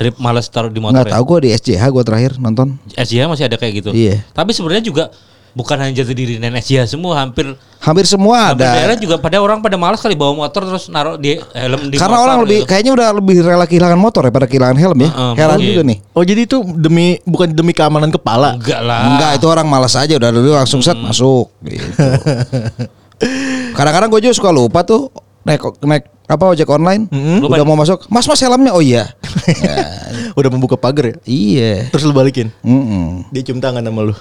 [0.00, 1.14] Trip malas taruh di motor Nggak ya.
[1.20, 2.80] tahu gue di SJH gue terakhir nonton.
[2.96, 3.90] SJH masih ada kayak gitu.
[3.92, 4.24] Iya.
[4.32, 5.12] Tapi sebenarnya juga
[5.52, 9.00] bukan hanya jati diri dan SJH semua hampir Hampir semua hampir daerah ada.
[9.00, 12.26] juga pada orang pada malas kali bawa motor terus naruh di helm di Karena motor
[12.26, 12.68] orang lebih gitu.
[12.68, 15.08] kayaknya udah lebih rela kehilangan motor daripada kehilangan helm ya.
[15.08, 15.68] Heeh, Heran mungkin.
[15.70, 15.98] juga nih.
[16.12, 18.54] Oh jadi itu demi bukan demi keamanan kepala.
[18.54, 19.00] enggak lah.
[19.08, 21.88] Enggak itu orang malas aja udah dulu langsung set masuk gitu.
[23.76, 25.08] Kadang-kadang gue juga suka lupa tuh
[25.40, 27.08] naik naik apa ojek online.
[27.40, 27.56] Lupa.
[27.56, 28.70] Udah mau masuk, Mas Mas helmnya.
[28.70, 29.12] Oh iya.
[29.56, 29.76] Ya,
[30.38, 31.14] Udah membuka pagar ya.
[31.24, 31.72] iya.
[31.88, 32.52] Terus lu balikin.
[32.60, 33.24] Mm-mm.
[33.28, 34.14] Dia cium tangan sama lu.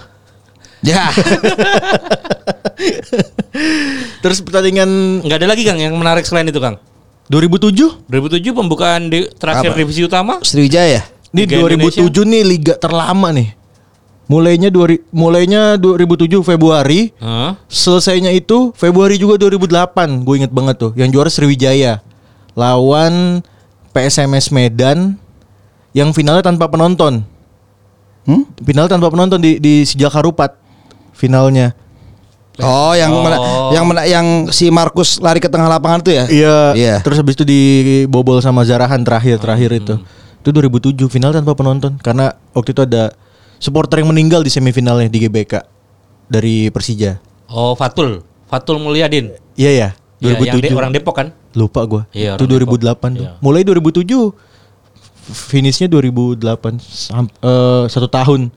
[0.79, 1.09] Ya.
[4.23, 6.79] Terus pertandingan Enggak ada lagi Kang yang menarik selain itu Kang.
[7.29, 9.77] 2007 2007 pembukaan di terakhir Apa?
[9.77, 10.41] divisi utama.
[10.41, 11.05] Sriwijaya.
[11.29, 13.53] Ini Liga 2007 nih liga terlama nih.
[14.29, 17.57] Mulainya dua, mulainya 2007 Februari, Hah?
[17.65, 20.21] selesainya itu Februari juga 2008.
[20.21, 20.91] Gue inget banget tuh.
[20.93, 21.93] Yang juara Sriwijaya
[22.53, 23.41] lawan
[23.93, 25.17] PSMS Medan
[25.97, 27.25] yang finalnya tanpa penonton.
[28.29, 28.45] Hmm?
[28.61, 30.58] Final tanpa penonton di di Sijak Harupat
[31.19, 31.75] finalnya.
[32.57, 33.23] Oh, yang Oh.
[33.23, 36.25] mena- yang mena- yang si Markus lari ke tengah lapangan tuh ya?
[36.25, 36.57] Iya.
[36.73, 36.95] Iya.
[36.99, 39.95] Terus habis itu dibobol sama Zarahan terakhir terakhir itu.
[40.39, 43.11] Itu 2007 final tanpa penonton karena waktu itu ada
[43.55, 45.67] supporter yang meninggal di semifinalnya di GBK.
[46.29, 47.17] dari Persija.
[47.49, 48.21] Oh, Fatul.
[48.45, 49.33] Fatul Mulyadin.
[49.57, 49.89] Iya ya,
[50.21, 50.69] Iya, yang 2007.
[50.69, 51.27] de- orang Depok kan?
[51.57, 52.05] Lupa gua.
[52.13, 53.25] Iya, itu orang 2008 tuh.
[53.25, 53.31] Iya.
[53.41, 54.29] Mulai 2007
[55.25, 58.53] finishnya 2008 sam- eh, satu tahun.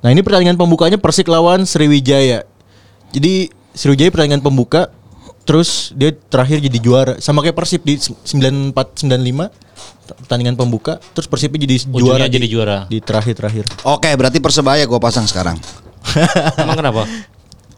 [0.00, 2.44] Nah ini pertandingan pembukanya Persik lawan Sriwijaya.
[3.10, 4.88] Jadi Sriwijaya pertandingan pembuka,
[5.42, 7.12] terus dia terakhir jadi juara.
[7.18, 9.50] Sama kayak Persib di 9495
[10.06, 12.26] pertandingan pembuka, terus Persibnya jadi Ujungnya juara.
[12.30, 12.78] jadi di, juara.
[12.86, 13.64] di terakhir terakhir.
[13.82, 15.58] Oke, berarti Persebaya gue pasang sekarang.
[16.62, 17.02] Emang kenapa?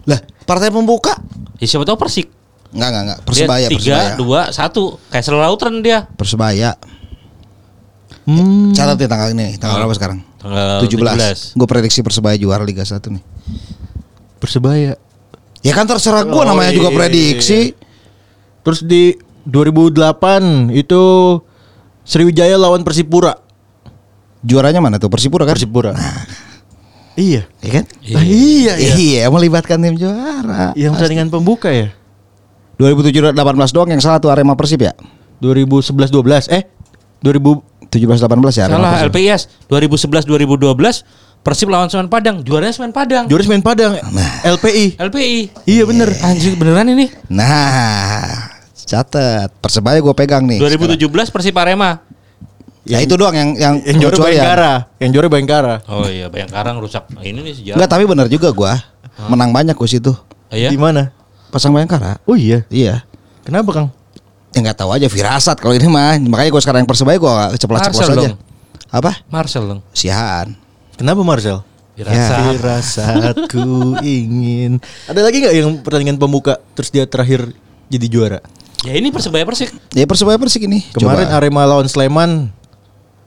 [0.04, 1.16] Lah, partai pembuka?
[1.56, 2.28] Ya siapa tahu Persik.
[2.68, 3.18] Enggak, enggak, enggak.
[3.18, 4.10] Dia Persebaya, tiga, Persebaya.
[4.20, 4.84] dua, satu.
[5.08, 5.98] Kayak selalu Lautren dia.
[6.20, 6.70] Persebaya.
[8.28, 8.76] Hmm.
[8.76, 10.20] Catat ya tanggal ini, tanggal berapa sekarang?
[10.38, 11.58] Tanggal 17.
[11.58, 13.24] Gue prediksi Persebaya juara Liga 1 nih.
[14.38, 14.94] Persebaya.
[15.66, 17.74] Ya kan terserah gue Oh, namanya juga iya, prediksi.
[18.62, 21.02] Terus di 2008 itu
[22.06, 23.34] Sriwijaya lawan Persipura.
[24.46, 25.10] Juaranya mana tuh?
[25.10, 25.58] Persipura kan?
[25.58, 25.92] Persipura.
[27.18, 27.50] Iya.
[27.58, 27.84] Iya kan?
[28.14, 28.94] Ah, iya, iya.
[28.94, 30.70] Iya, melibatkan tim juara.
[30.78, 31.90] Yang pertandingan pembuka ya?
[32.78, 34.94] 2017 18 doang yang salah tuh Arema Persib ya?
[35.42, 36.70] 2011 12 eh
[37.26, 39.00] 2000 17 18 ya Salah.
[39.08, 42.42] LPIS 2011 2012 Persib lawan Semen Padang.
[42.44, 43.24] Juaranya Semen Padang.
[43.30, 43.96] Juara main Padang
[44.44, 45.00] LPI.
[45.00, 45.38] LPI.
[45.64, 47.08] Iya bener Anjir beneran ini.
[47.30, 49.48] Nah, catat.
[49.62, 50.60] Persebaya gue pegang nih.
[50.60, 52.04] 2017 Persib Arema.
[52.88, 54.16] Ya itu doang yang yang Yang juara.
[54.28, 54.72] Bayangkara.
[55.00, 55.74] Yang juara Bayangkara.
[55.88, 57.04] Oh iya, Bayangkara rusak.
[57.12, 57.76] Nah, ini nih sejarah.
[57.80, 58.72] Enggak, tapi benar juga gua.
[59.28, 60.12] Menang banyak gue situ.
[60.52, 60.68] Iya.
[60.72, 61.12] Di mana?
[61.48, 62.20] Pasang Bayangkara.
[62.28, 62.64] Oh iya.
[62.68, 63.08] Iya.
[63.44, 63.88] Kenapa Kang?
[64.58, 66.18] Ya nggak tahu aja firasat kalau ini mah.
[66.18, 68.28] Makanya gue sekarang yang Persebaya gue ceplos-ceplos Marcel aja.
[68.28, 68.36] dong.
[68.88, 69.10] Apa?
[69.28, 69.80] Marcel dong.
[69.92, 70.58] Sihaan.
[70.94, 71.62] Kenapa Marcel?
[71.94, 72.34] Dirasa.
[72.50, 73.66] Firasatku
[74.02, 74.82] ingin.
[75.06, 77.54] Ada lagi nggak yang pertandingan pembuka terus dia terakhir
[77.86, 78.38] jadi juara?
[78.82, 79.74] Ya ini Persebaya Persik.
[79.90, 80.82] Ya Persebaya Persik ini.
[80.90, 81.38] Kemarin Coba.
[81.38, 82.50] Arema lawan Sleman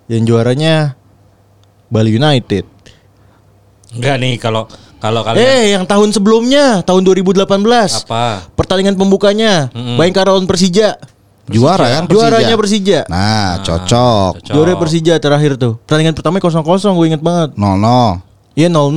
[0.08, 0.96] yang juaranya
[1.88, 2.64] Bali United.
[3.92, 4.68] Enggak nih kalau
[4.98, 7.44] kalau kalian Eh, yang tahun sebelumnya, tahun 2018.
[8.08, 8.48] apa?
[8.54, 10.00] Pertandingan pembukanya Mm-mm.
[10.00, 10.96] Bayangkara lawan Persija.
[11.54, 12.18] Juara kan Persija.
[12.28, 13.00] Juaranya Persija.
[13.12, 14.32] Nah, cocok.
[14.42, 14.54] cocok.
[14.56, 15.78] Juara Persija terakhir tuh.
[15.84, 16.64] Pertandingan pertama 0-0
[16.98, 17.54] gue inget banget.
[17.60, 18.20] No no.
[18.56, 18.92] Iya 0-0.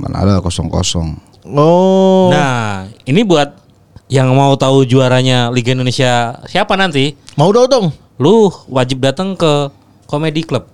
[0.00, 1.16] Mana ada kosong kosong.
[1.48, 2.28] Oh.
[2.28, 3.56] Nah, ini buat
[4.08, 7.86] yang mau tahu juaranya Liga Indonesia siapa nanti, Mau dong dong.
[8.16, 9.68] lu wajib datang ke
[10.08, 10.64] Comedy Club.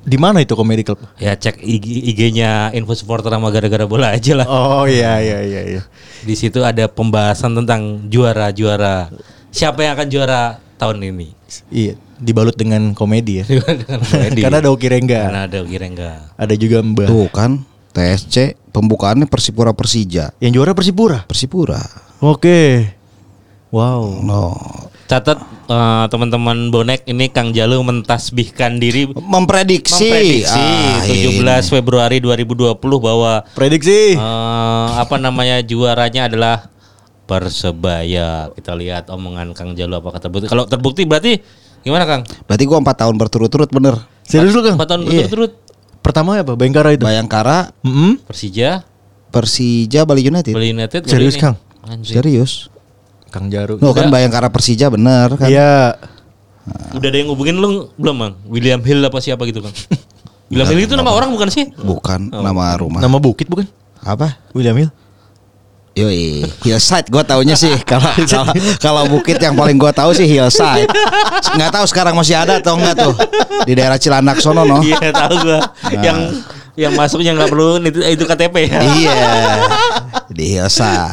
[0.00, 0.98] Di mana itu Comedy Club?
[1.20, 4.46] Ya cek IG, IG-nya Info Supporter sama gara-gara bola aja lah.
[4.48, 5.82] Oh iya iya iya iya.
[6.26, 9.12] Di situ ada pembahasan tentang juara-juara.
[9.50, 10.42] Siapa yang akan juara
[10.76, 11.28] tahun ini?
[11.68, 13.44] Iya, dibalut dengan komedi ya.
[13.50, 14.40] Dengan komedi.
[14.40, 15.20] Karena ada Oki Rengga.
[15.26, 16.10] Karena ada Girengga.
[16.38, 17.08] Ada juga Mbah.
[17.10, 17.50] Tuh kan
[17.90, 20.30] TSC pembukaannya Persipura Persija.
[20.38, 21.26] Yang juara Persipura.
[21.26, 21.82] Persipura.
[22.22, 22.86] Oke.
[23.70, 24.22] Wow.
[24.22, 24.54] No.
[25.06, 30.06] Catat eh, teman-teman bonek ini Kang Jalu mentasbihkan diri Memprediksi.
[30.06, 31.66] memprediksi Ah, 17 ini.
[31.68, 34.14] Februari 2020 bahwa Prediksi.
[34.14, 36.70] eh, apa namanya juaranya adalah
[37.30, 38.50] Persebaya.
[38.58, 40.50] Kita lihat omongan Kang Jalu apakah terbukti.
[40.50, 41.38] Kalau terbukti berarti
[41.80, 42.26] gimana Kang?
[42.50, 43.94] Berarti gua 4 tahun berturut-turut bener.
[44.26, 44.74] Serius lu Kang?
[44.74, 45.30] Empat tahun Iya.
[45.30, 45.52] berturut-turut.
[46.02, 46.58] Pertama apa?
[46.58, 47.04] Bayangkara itu.
[47.06, 48.18] Bayangkara, Mm-mm.
[48.26, 48.82] Persija,
[49.30, 50.50] Persija, Bali United.
[50.50, 51.06] Bali United.
[51.06, 51.42] Serius, ini.
[51.46, 51.56] Kang?
[51.86, 52.18] Anjir.
[52.18, 52.66] Serius.
[53.30, 53.78] Kang Jaru.
[53.78, 55.46] No kan Bayangkara Persija bener kan.
[55.46, 55.94] Iya.
[56.94, 58.34] Udah ada yang ngubungin lu belum, Bang?
[58.46, 59.74] William Hill apa siapa gitu, Kang?
[60.50, 61.70] William Hill itu nama orang bukan sih?
[61.78, 62.42] Bukan Oh.
[62.42, 62.98] nama rumah.
[62.98, 63.70] Nama bukit bukan?
[64.02, 64.40] Apa?
[64.50, 64.90] William Hill.
[65.98, 70.86] Yoi, Hillside gua taunya sih kalau kalau kalau bukit yang paling gua tahu sih Hillside.
[71.58, 73.14] Nggak tahu sekarang masih ada atau enggak tuh
[73.66, 74.78] di daerah Cilandak sono no.
[74.80, 75.60] Iya, tahu gua.
[75.90, 76.18] Yang
[76.78, 78.80] yang masuknya nggak perlu itu, itu KTP ya.
[78.80, 79.20] Iya.
[80.30, 81.10] Di Hillside.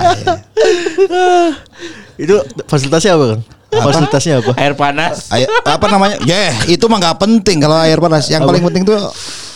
[2.21, 3.41] Itu fasilitasnya apa Kang?
[3.67, 4.51] Fasilitasnya apa?
[4.61, 5.27] Air panas.
[5.33, 6.21] Ayo, apa namanya?
[6.23, 8.29] Ya, itu mah nggak penting kalau air panas.
[8.29, 8.97] Yang paling penting tuh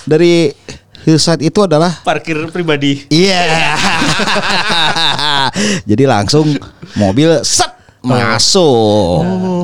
[0.03, 0.51] dari
[1.01, 3.09] Hillside itu adalah Parkir pribadi.
[3.09, 3.41] Iya.
[5.83, 6.45] Jadi langsung
[6.93, 7.69] mobil set
[8.01, 9.21] masuk.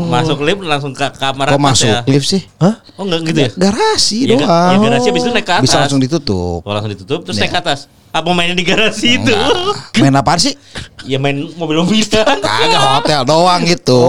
[0.08, 2.00] Masuk lift langsung ke kamar Kok masuk ya.
[2.06, 2.42] lift sih?
[2.58, 2.80] Hah?
[2.96, 3.50] Oh enggak gitu ya?
[3.52, 4.72] Garasi Ya, ga- doang.
[4.72, 5.82] ya, garasi habis itu naik ke Bisa atas.
[5.84, 6.60] langsung ditutup.
[6.62, 7.80] Oh, langsung ditutup terus naik ke atas.
[8.10, 9.30] Apa mainnya di garasi itu?
[9.30, 10.00] Enggak.
[10.00, 10.54] Main apaan sih?
[11.04, 12.38] ya main mobil-mobilan.
[12.40, 14.04] Kagak hotel doang gitu.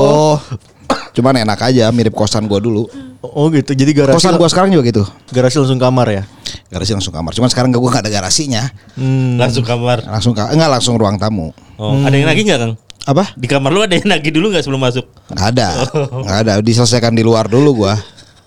[1.13, 2.87] Cuman enak aja mirip kosan gua dulu.
[3.21, 3.73] Oh gitu.
[3.73, 5.03] Jadi garasi Kosan gua sekarang juga gitu.
[5.29, 6.23] garasi langsung kamar ya.
[6.69, 7.33] Garasi langsung kamar.
[7.33, 8.71] Cuman sekarang gua gak ada garasinya.
[8.95, 9.35] Hmm.
[9.37, 10.05] Langsung kamar.
[10.05, 11.51] Langsung ka- enggak langsung ruang tamu.
[11.79, 12.75] Oh, ada yang lagi nggak, Kang?
[13.07, 13.33] Apa?
[13.33, 15.07] Di kamar lu ada yang nagih dulu nggak sebelum masuk?
[15.31, 15.69] Nggak ada.
[16.13, 16.53] Nggak ada.
[16.59, 17.95] Diselesaikan di luar dulu gua.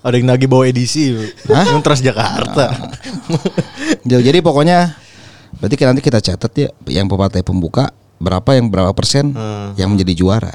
[0.02, 1.10] Ada yang lagi bawa edisi.
[1.48, 1.66] Hah?
[1.66, 2.66] Yang Transjakarta.
[4.08, 4.94] Jadi jadi pokoknya
[5.56, 9.74] berarti nanti kita catat ya yang partai pembuka berapa yang berapa persen Hmm.
[9.74, 10.52] yang menjadi juara.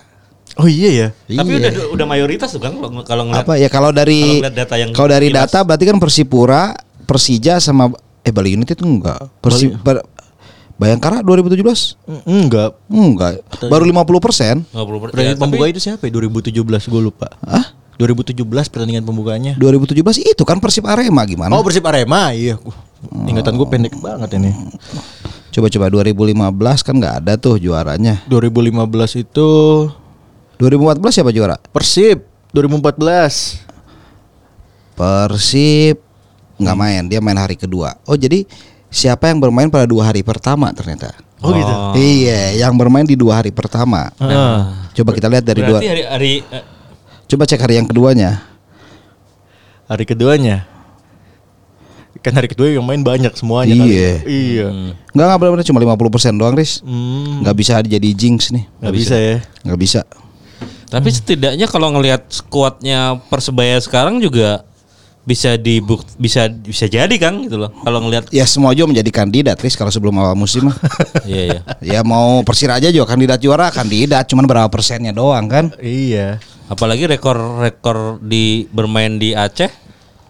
[0.58, 1.08] oh iya ya.
[1.38, 1.70] Tapi Iya.
[1.70, 3.46] udah udah mayoritas tuh, Kang kalau ngeliat.
[3.46, 5.48] apa ya kalau dari Kalau data yang kalau dari kilas.
[5.48, 6.64] data berarti kan Persipura,
[7.06, 7.94] Persija sama
[8.26, 9.22] eh Bali United itu enggak.
[9.38, 10.02] Persi, per-
[10.78, 11.98] Bayangkara 2017?
[12.06, 12.72] Mm, Enggak.
[12.86, 13.34] Enggak.
[13.66, 14.56] Baru 50 persen.
[14.70, 16.12] 50 per- Pertandingan ya, pembuka tapi- itu siapa ya?
[16.14, 17.28] 2017 gue lupa.
[17.42, 17.66] Hah?
[17.98, 19.58] 2017 pertandingan pembukanya.
[19.58, 21.50] 2017 itu kan Persib Arema gimana?
[21.50, 22.62] Oh Persib Arema iya.
[22.62, 24.54] Uh, Ingatan gue pendek banget ini.
[25.50, 28.22] Coba-coba 2015 kan nggak ada tuh juaranya.
[28.30, 28.78] 2015
[29.18, 29.50] itu
[30.62, 31.58] 2014 siapa juara?
[31.74, 32.22] Persib
[32.54, 33.66] 2014.
[34.94, 35.98] Persib
[36.58, 37.98] nggak main, dia main hari kedua.
[38.06, 38.46] Oh jadi
[38.88, 41.12] siapa yang bermain pada dua hari pertama ternyata?
[41.38, 41.74] Oh, gitu.
[42.02, 44.10] Iya, yang bermain di dua hari pertama.
[44.18, 44.90] Ah.
[44.98, 45.78] Coba kita lihat dari dua.
[45.78, 46.64] Berarti hari hari eh,
[47.28, 48.42] Coba cek hari yang keduanya.
[49.92, 50.64] Hari keduanya.
[52.24, 53.94] Kan hari kedua yang main banyak semuanya kali.
[53.94, 54.14] Iya.
[54.26, 54.68] Iya.
[55.14, 56.82] Enggak enggak benar-benar cuma 50% doang, Riz.
[56.82, 57.46] Hmm.
[57.46, 58.66] Nggak bisa jadi jinx nih.
[58.82, 59.38] Gak bisa ya.
[59.64, 60.02] Nggak bisa.
[60.88, 64.64] tapi setidaknya kalau ngelihat skuadnya Persebaya sekarang juga
[65.28, 67.76] bisa dibuk bisa bisa jadi kan gitu loh.
[67.84, 70.78] Kalau ngelihat Ya semua juga menjadi kandidat, Riz kalau sebelum awal musim mah.
[71.28, 71.62] iya iya.
[72.00, 75.76] ya mau Persiraja juga kandidat juara, kandidat cuman berapa persennya doang kan?
[75.84, 76.40] Iya.
[76.72, 79.68] Apalagi rekor-rekor di bermain di Aceh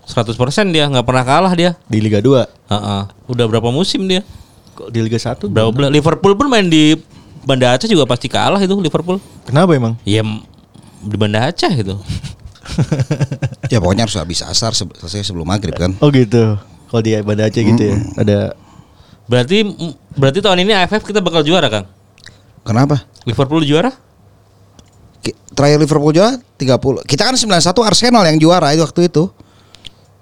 [0.09, 0.33] 100%
[0.73, 1.77] dia nggak pernah kalah dia.
[1.85, 2.73] Di Liga 2.
[2.73, 3.01] Heeh.
[3.29, 4.25] Udah berapa musim dia?
[4.73, 5.45] Kok di Liga 1?
[5.45, 5.93] Berapa bulan?
[5.93, 6.97] Liverpool pun main di
[7.45, 9.21] Banda Aceh juga pasti kalah itu Liverpool.
[9.45, 9.93] Kenapa emang?
[10.01, 10.25] Ya
[11.05, 11.93] di Banda Aceh itu.
[13.73, 15.91] Ya pokoknya harus habis asar se- selesai sebelum maghrib kan.
[15.99, 16.55] Oh gitu.
[16.87, 17.95] Kalau di Banda Aceh gitu ya.
[18.15, 18.39] Ada
[19.27, 19.59] Berarti
[20.15, 21.85] berarti tahun ini AFF kita bakal juara, Kang.
[22.63, 23.03] Kenapa?
[23.27, 23.91] Liverpool juara?
[25.51, 27.03] Terakhir Liverpool juara 30.
[27.03, 29.27] Kita kan 91 Arsenal yang juara itu waktu itu.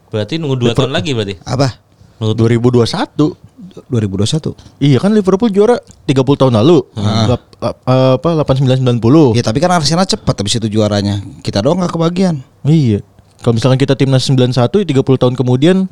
[0.09, 1.37] Berarti nunggu 2 tahun lagi berarti.
[1.45, 1.77] Apa?
[2.17, 3.54] Nunggu 2021.
[3.88, 4.55] 2021.
[4.80, 6.84] Iya kan Liverpool juara 30 tahun lalu.
[6.95, 9.36] Lap- lap- apa 8990.
[9.36, 11.19] Ya tapi kan Arsenal cepat habis itu juaranya.
[11.41, 12.39] Kita doang nggak kebagian.
[12.63, 13.03] Iya.
[13.39, 15.86] Kalau misalkan kita timnas 91 ya 30 tahun kemudian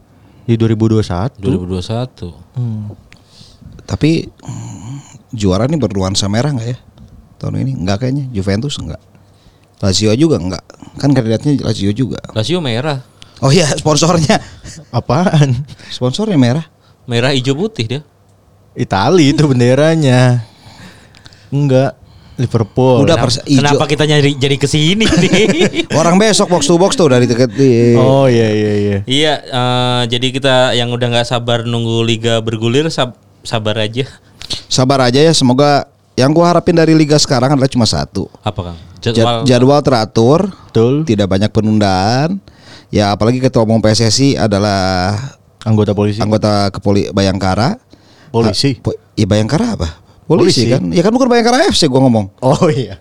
[0.44, 1.38] di 2021.
[1.40, 2.34] 2021.
[2.56, 2.96] Hmm.
[3.84, 4.32] Tapi
[5.30, 6.78] juara nih bernuansa merah nggak ya?
[7.38, 8.26] Tahun ini nggak kayaknya.
[8.32, 9.02] Juventus enggak.
[9.84, 10.64] Lazio juga enggak.
[10.96, 12.18] Kan kandidatnya Lazio juga.
[12.32, 13.04] Lazio merah.
[13.44, 14.40] Oh iya, sponsornya.
[14.90, 15.68] Apaan?
[15.92, 16.66] Sponsornya merah.
[17.04, 18.01] Merah hijau putih dia.
[18.74, 20.41] Itali itu benderanya.
[21.49, 21.99] Enggak.
[22.34, 23.06] Liverpool.
[23.06, 23.60] Udah Kenapa, ijo.
[23.62, 25.10] kenapa kita nyari jadi ke sini nih?
[26.01, 27.93] Orang besok box to box tuh udah di deket di.
[27.93, 28.97] Oh iya iya iya.
[29.06, 33.14] Iya, eh, jadi kita yang udah nggak sabar nunggu liga bergulir sab-
[33.45, 34.10] sabar aja.
[34.66, 35.86] Sabar aja ya, semoga
[36.18, 38.26] yang gua harapin dari liga sekarang adalah cuma satu.
[38.41, 38.78] Apa Kang?
[38.97, 40.39] Jad- Jadwal Jadwal teratur,
[40.74, 41.06] Betul.
[41.06, 42.41] tidak banyak penundaan.
[42.89, 45.18] Ya apalagi ketua umum PSSI adalah
[45.64, 46.20] Anggota polisi.
[46.20, 47.80] anggota kepoli Bayangkara.
[48.30, 48.76] Polisi.
[48.76, 49.88] Ah, po- ya Bayangkara apa?
[50.24, 50.72] Polisi, Polisi.
[50.72, 50.84] kan?
[50.91, 52.28] Ya kan bukan Bayangkara FC gua ngomong.
[52.39, 52.99] Oh iya.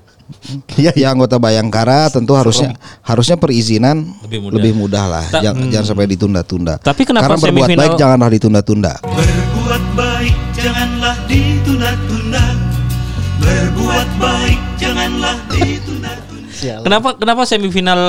[0.81, 5.05] Iya Ya anggota Bayangkara tentu harusnya harusnya perizinan Lebih lebih mudah.
[5.05, 5.25] mudah, lah.
[5.29, 6.75] Ta- jangan, jangan sampai ditunda-tunda.
[6.79, 8.93] Tapi kenapa Karena berbuat semifinal- baik janganlah ditunda-tunda.
[9.03, 12.45] Berbuat baik janganlah ditunda-tunda
[13.37, 14.61] Berbuat baik
[16.63, 18.01] ditunda-tunda Kenapa kenapa semifinal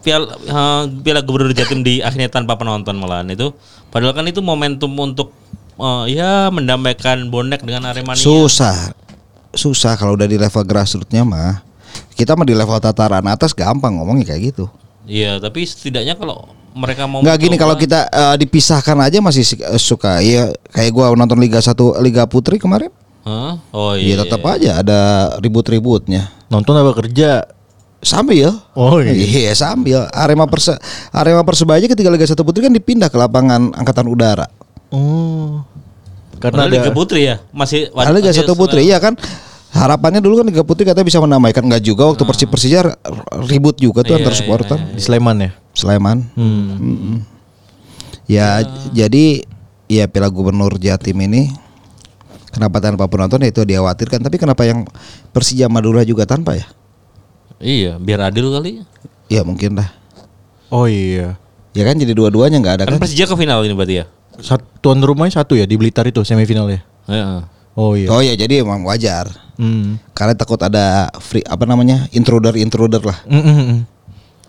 [0.00, 3.52] Piala eh, Piala Gubernur Jatim di akhirnya tanpa penonton malahan itu?
[3.92, 5.36] Padahal kan itu momentum untuk
[5.76, 8.18] eh, ya mendamaikan bonek dengan Aremania.
[8.18, 8.96] Susah.
[9.52, 11.60] Susah kalau udah di level grassrootsnya mah.
[12.16, 14.66] Kita mah di level tataran atas gampang ngomongnya kayak gitu.
[15.08, 19.60] Iya, tapi setidaknya kalau mereka mau Nggak gini kalau kita eh, dipisahkan aja masih si-
[19.80, 20.20] suka.
[20.20, 22.92] Iya kayak gua nonton Liga 1 Liga Putri kemarin.
[23.26, 23.60] Hah?
[23.74, 24.20] Oh Iya iya.
[24.24, 25.00] tetap aja ada
[25.42, 26.32] ribut-ributnya.
[26.48, 27.44] Nonton apa kerja?
[27.98, 29.10] Sambil Oh iya.
[29.10, 30.78] Iya sambil Arema Perse
[31.10, 34.46] Arema Persebaya ketika Liga 1 Putri kan dipindah ke lapangan angkatan udara.
[34.94, 35.66] Oh.
[36.38, 39.18] Karena Padahal ada Liga Putri ya masih Ada Liga 1 Putri iya kan
[39.74, 42.94] harapannya dulu kan Liga Putri katanya bisa menamaikan nggak juga waktu Persib Persija
[43.50, 45.50] ribut juga tuh Iya, antar iya, supporter di Sleman ya.
[45.74, 46.18] Sleman.
[46.38, 46.64] Hmm.
[46.78, 47.16] Mm-mm.
[48.30, 48.62] Ya
[48.94, 49.42] jadi
[49.90, 51.50] ya Piala Gubernur Jatim ini
[52.54, 54.86] kenapa tanpa penonton ya itu dikhawatirkan tapi kenapa yang
[55.34, 56.66] Persija Madura juga tanpa ya?
[57.58, 58.82] Iya, biar adil kali.
[59.26, 59.90] Ya mungkin lah.
[60.70, 61.36] Oh iya.
[61.76, 63.02] Ya kan jadi dua-duanya nggak ada Kan kan?
[63.02, 64.04] Persija ke final ini berarti ya.
[64.38, 66.80] Satu tuan rumahnya satu ya di Blitar itu semifinal ya.
[67.10, 67.40] Heeh.
[67.78, 68.08] Oh iya.
[68.10, 69.30] Oh ya jadi emang wajar.
[69.58, 69.98] Hmm.
[70.14, 73.18] Karena takut ada free apa namanya intruder intruder lah.
[73.26, 73.80] Mm, mm, mm.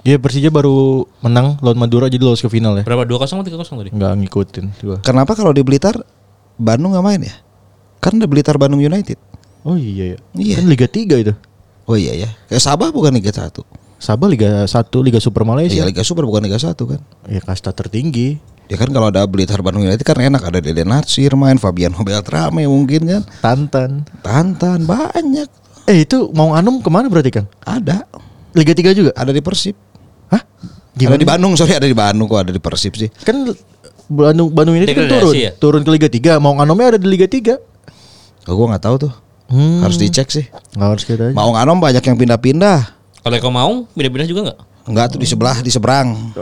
[0.07, 2.83] Iya Persija baru menang lawan Madura jadi lolos ke final ya.
[2.87, 3.89] Berapa 2-0 atau 3-0 tadi?
[3.91, 4.97] Nggak ngikutin gua.
[5.03, 5.97] Kenapa kalau di Blitar
[6.55, 7.35] Bandung nggak main ya?
[7.99, 9.19] Kan ada Blitar Bandung United.
[9.67, 10.17] Oh iya ya.
[10.39, 10.55] Iya.
[10.63, 11.33] Kan Liga 3 itu.
[11.89, 12.29] Oh iya ya.
[12.45, 13.49] Kayak Sabah bukan Liga 1.
[13.97, 15.81] Sabah Liga 1 Liga Super Iya Malaysia.
[15.89, 17.01] Liga Super bukan Liga 1 kan.
[17.25, 18.37] Ya kasta tertinggi.
[18.69, 22.69] Ya kan kalau ada Blitar Bandung United kan enak ada Dede Natsir main, Fabian Beltrame
[22.69, 23.21] mungkin kan.
[23.41, 24.05] Tantan.
[24.21, 25.49] Tantan banyak.
[25.89, 27.49] Eh itu mau Anum ke mana berarti Kang?
[27.65, 28.05] Ada.
[28.53, 29.11] Liga 3 juga?
[29.17, 29.73] Ada di Persib.
[30.29, 30.45] Hah?
[30.93, 33.09] Ada di Bandung, sorry ada di Bandung kok ada di Persib sih.
[33.25, 33.49] Kan
[34.05, 35.51] Bandung Bandung ini kan turun, ya?
[35.57, 36.37] turun ke Liga 3.
[36.37, 37.57] Mau Anomnya ada di Liga 3.
[38.45, 39.13] Oh, gue nggak tahu tuh.
[39.49, 39.81] Hmm.
[39.81, 40.45] Harus dicek sih.
[40.77, 41.35] Nggak harus kita aja.
[41.35, 42.79] Maung Anom banyak yang pindah-pindah.
[43.25, 44.59] Kalau Eko Maung pindah-pindah juga nggak?
[44.89, 46.33] Enggak tuh di sebelah, di seberang.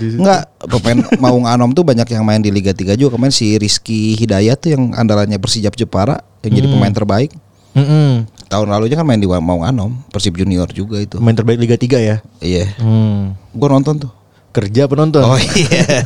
[0.00, 3.16] Enggak, pemain Maung Anom tuh banyak yang main di Liga 3 juga.
[3.16, 7.32] Kemarin si Rizky Hidayat tuh yang andalannya Persijap Jepara yang jadi pemain terbaik.
[7.76, 8.26] Mm-mm.
[8.50, 11.20] Tahun lalunya kan main di Maung Anom, Persib Junior juga itu.
[11.20, 12.16] Pemain terbaik Liga 3 ya.
[12.42, 12.72] Iya.
[12.82, 13.38] Hmm.
[13.54, 14.10] Gua nonton tuh.
[14.50, 15.22] Kerja penonton.
[15.22, 16.02] Oh iya.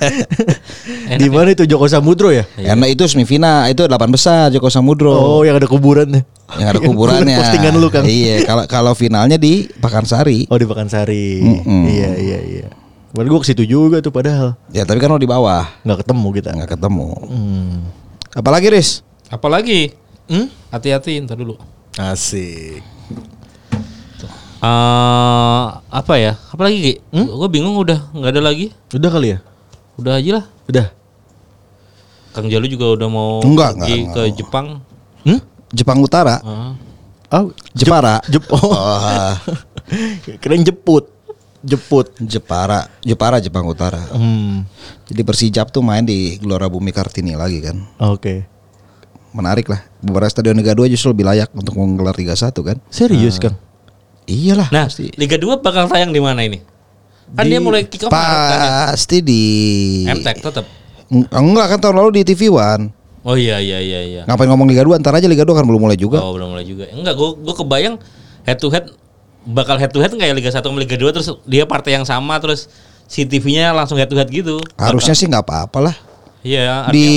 [1.21, 2.45] Di mana itu Joko Samudro ya?
[2.55, 5.13] Karena itu semifinal, itu delapan besar Joko Samudro.
[5.13, 6.29] Oh, yang ada kuburannya.
[6.61, 7.41] yang ada kuburannya.
[7.41, 8.05] Postingan lu kan.
[8.05, 10.45] Iya, kalau kalau finalnya di Pakansari.
[10.53, 11.41] Oh di Pekansari.
[11.41, 11.83] Mm-mm.
[11.89, 12.67] Iya iya iya.
[13.15, 16.29] Padahal gue ke situ juga tuh padahal Ya, tapi kan lo di bawah, nggak ketemu
[16.35, 16.51] kita.
[16.53, 17.09] nggak ketemu.
[17.25, 17.75] Hmm.
[18.35, 19.01] Apalagi Riz?
[19.31, 19.95] Apalagi?
[20.29, 20.51] Hmm?
[20.69, 21.57] Hati-hati ntar dulu.
[21.95, 22.83] Asik.
[24.65, 26.33] Eh apa ya?
[26.51, 26.95] Apalagi Ki?
[27.13, 28.73] Gue bingung udah nggak ada lagi.
[28.91, 29.39] Udah kali ya?
[30.01, 30.45] Udah aja lah.
[30.67, 30.87] Udah.
[32.35, 34.67] Kang Jalu juga udah mau Enggak, pergi enggak, ke Jepang.
[35.23, 35.41] Hmm?
[35.71, 36.75] Jepang Utara, Ah.
[37.35, 38.23] Oh, Jepara.
[38.31, 38.47] Jep.
[38.51, 38.59] Oh.
[38.75, 39.39] Ah,
[40.41, 41.11] Keren jeput.
[41.65, 42.15] Jeput.
[42.21, 44.01] Jepara, Jepara Jepang Utara.
[44.13, 44.65] Hmm.
[45.09, 47.85] Jadi Persijap tuh main di Gelora Bumi Kartini lagi kan.
[48.01, 48.45] Oke.
[49.35, 49.83] Menarik lah.
[49.99, 52.79] Beberapa stadion Liga 2 justru lebih layak untuk menggelar Liga 1 kan.
[52.89, 53.57] Serius kan?
[54.25, 54.69] Iyalah.
[54.73, 55.13] Nah, pasti.
[55.15, 56.61] Liga 2 bakal tayang di mana ini?
[57.35, 58.93] Kan dia mulai kick off kan ya?
[58.93, 59.43] Pasti di
[60.07, 60.65] MTek tetap.
[61.09, 62.93] Eng- Enggak kan tahun lalu di TV One.
[63.25, 64.23] Oh iya iya iya iya.
[64.29, 65.01] Ngapain ngomong Liga 2?
[65.01, 66.21] Ntar aja Liga 2 kan belum mulai juga.
[66.21, 66.85] Oh belum mulai juga.
[66.93, 67.97] Enggak, gue gue kebayang
[68.45, 68.93] head to head
[69.45, 72.37] bakal head to head kayak Liga 1 sama Liga 2 terus dia partai yang sama
[72.37, 72.69] terus
[73.05, 74.61] si TV-nya langsung head to head gitu.
[74.77, 75.97] Harusnya sih nggak apa-apa lah.
[76.45, 76.93] Iya.
[76.93, 77.09] Di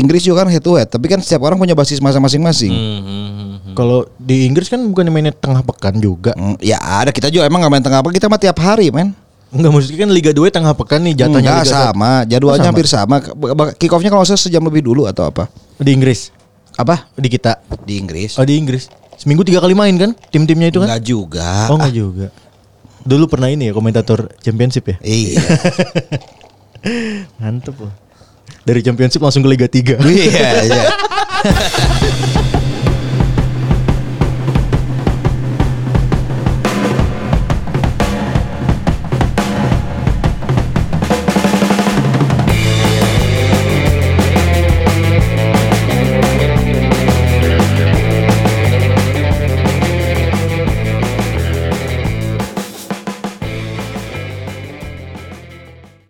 [0.00, 2.72] Inggris juga kan head to head, tapi kan setiap orang punya basis masa masing-masing.
[2.72, 3.45] Hmm, hmm, hmm, hmm.
[3.76, 6.32] Kalau di Inggris kan bukan mainnya tengah pekan juga.
[6.32, 9.12] Mm, Ya ada kita juga emang nggak main tengah apa kita mah tiap hari men.
[9.46, 12.70] Enggak maksudnya kan Liga 2 tengah pekan nih jatahnya Enggak Liga sama, jadwalnya Oh, sama.
[12.72, 13.16] hampir sama.
[13.76, 15.46] Kick offnya kalau salah sejam lebih dulu atau apa?
[15.78, 15.86] 1.
[15.86, 16.20] Di Inggris.
[16.74, 17.06] Apa?
[17.14, 17.62] Di kita.
[17.84, 18.34] Di Inggris?
[18.36, 18.90] Oh di Inggris.
[19.14, 20.88] Seminggu tiga kali main kan tim-timnya itu kan?
[20.90, 21.70] Enggak juga.
[21.70, 22.26] Oh enggak juga.
[23.06, 24.96] Dulu pernah ini ya komentator championship ya?
[25.00, 25.38] Iya.
[27.40, 27.92] Mantep loh.
[28.66, 30.02] Dari championship langsung ke Liga 3.
[30.02, 30.84] iya, iya.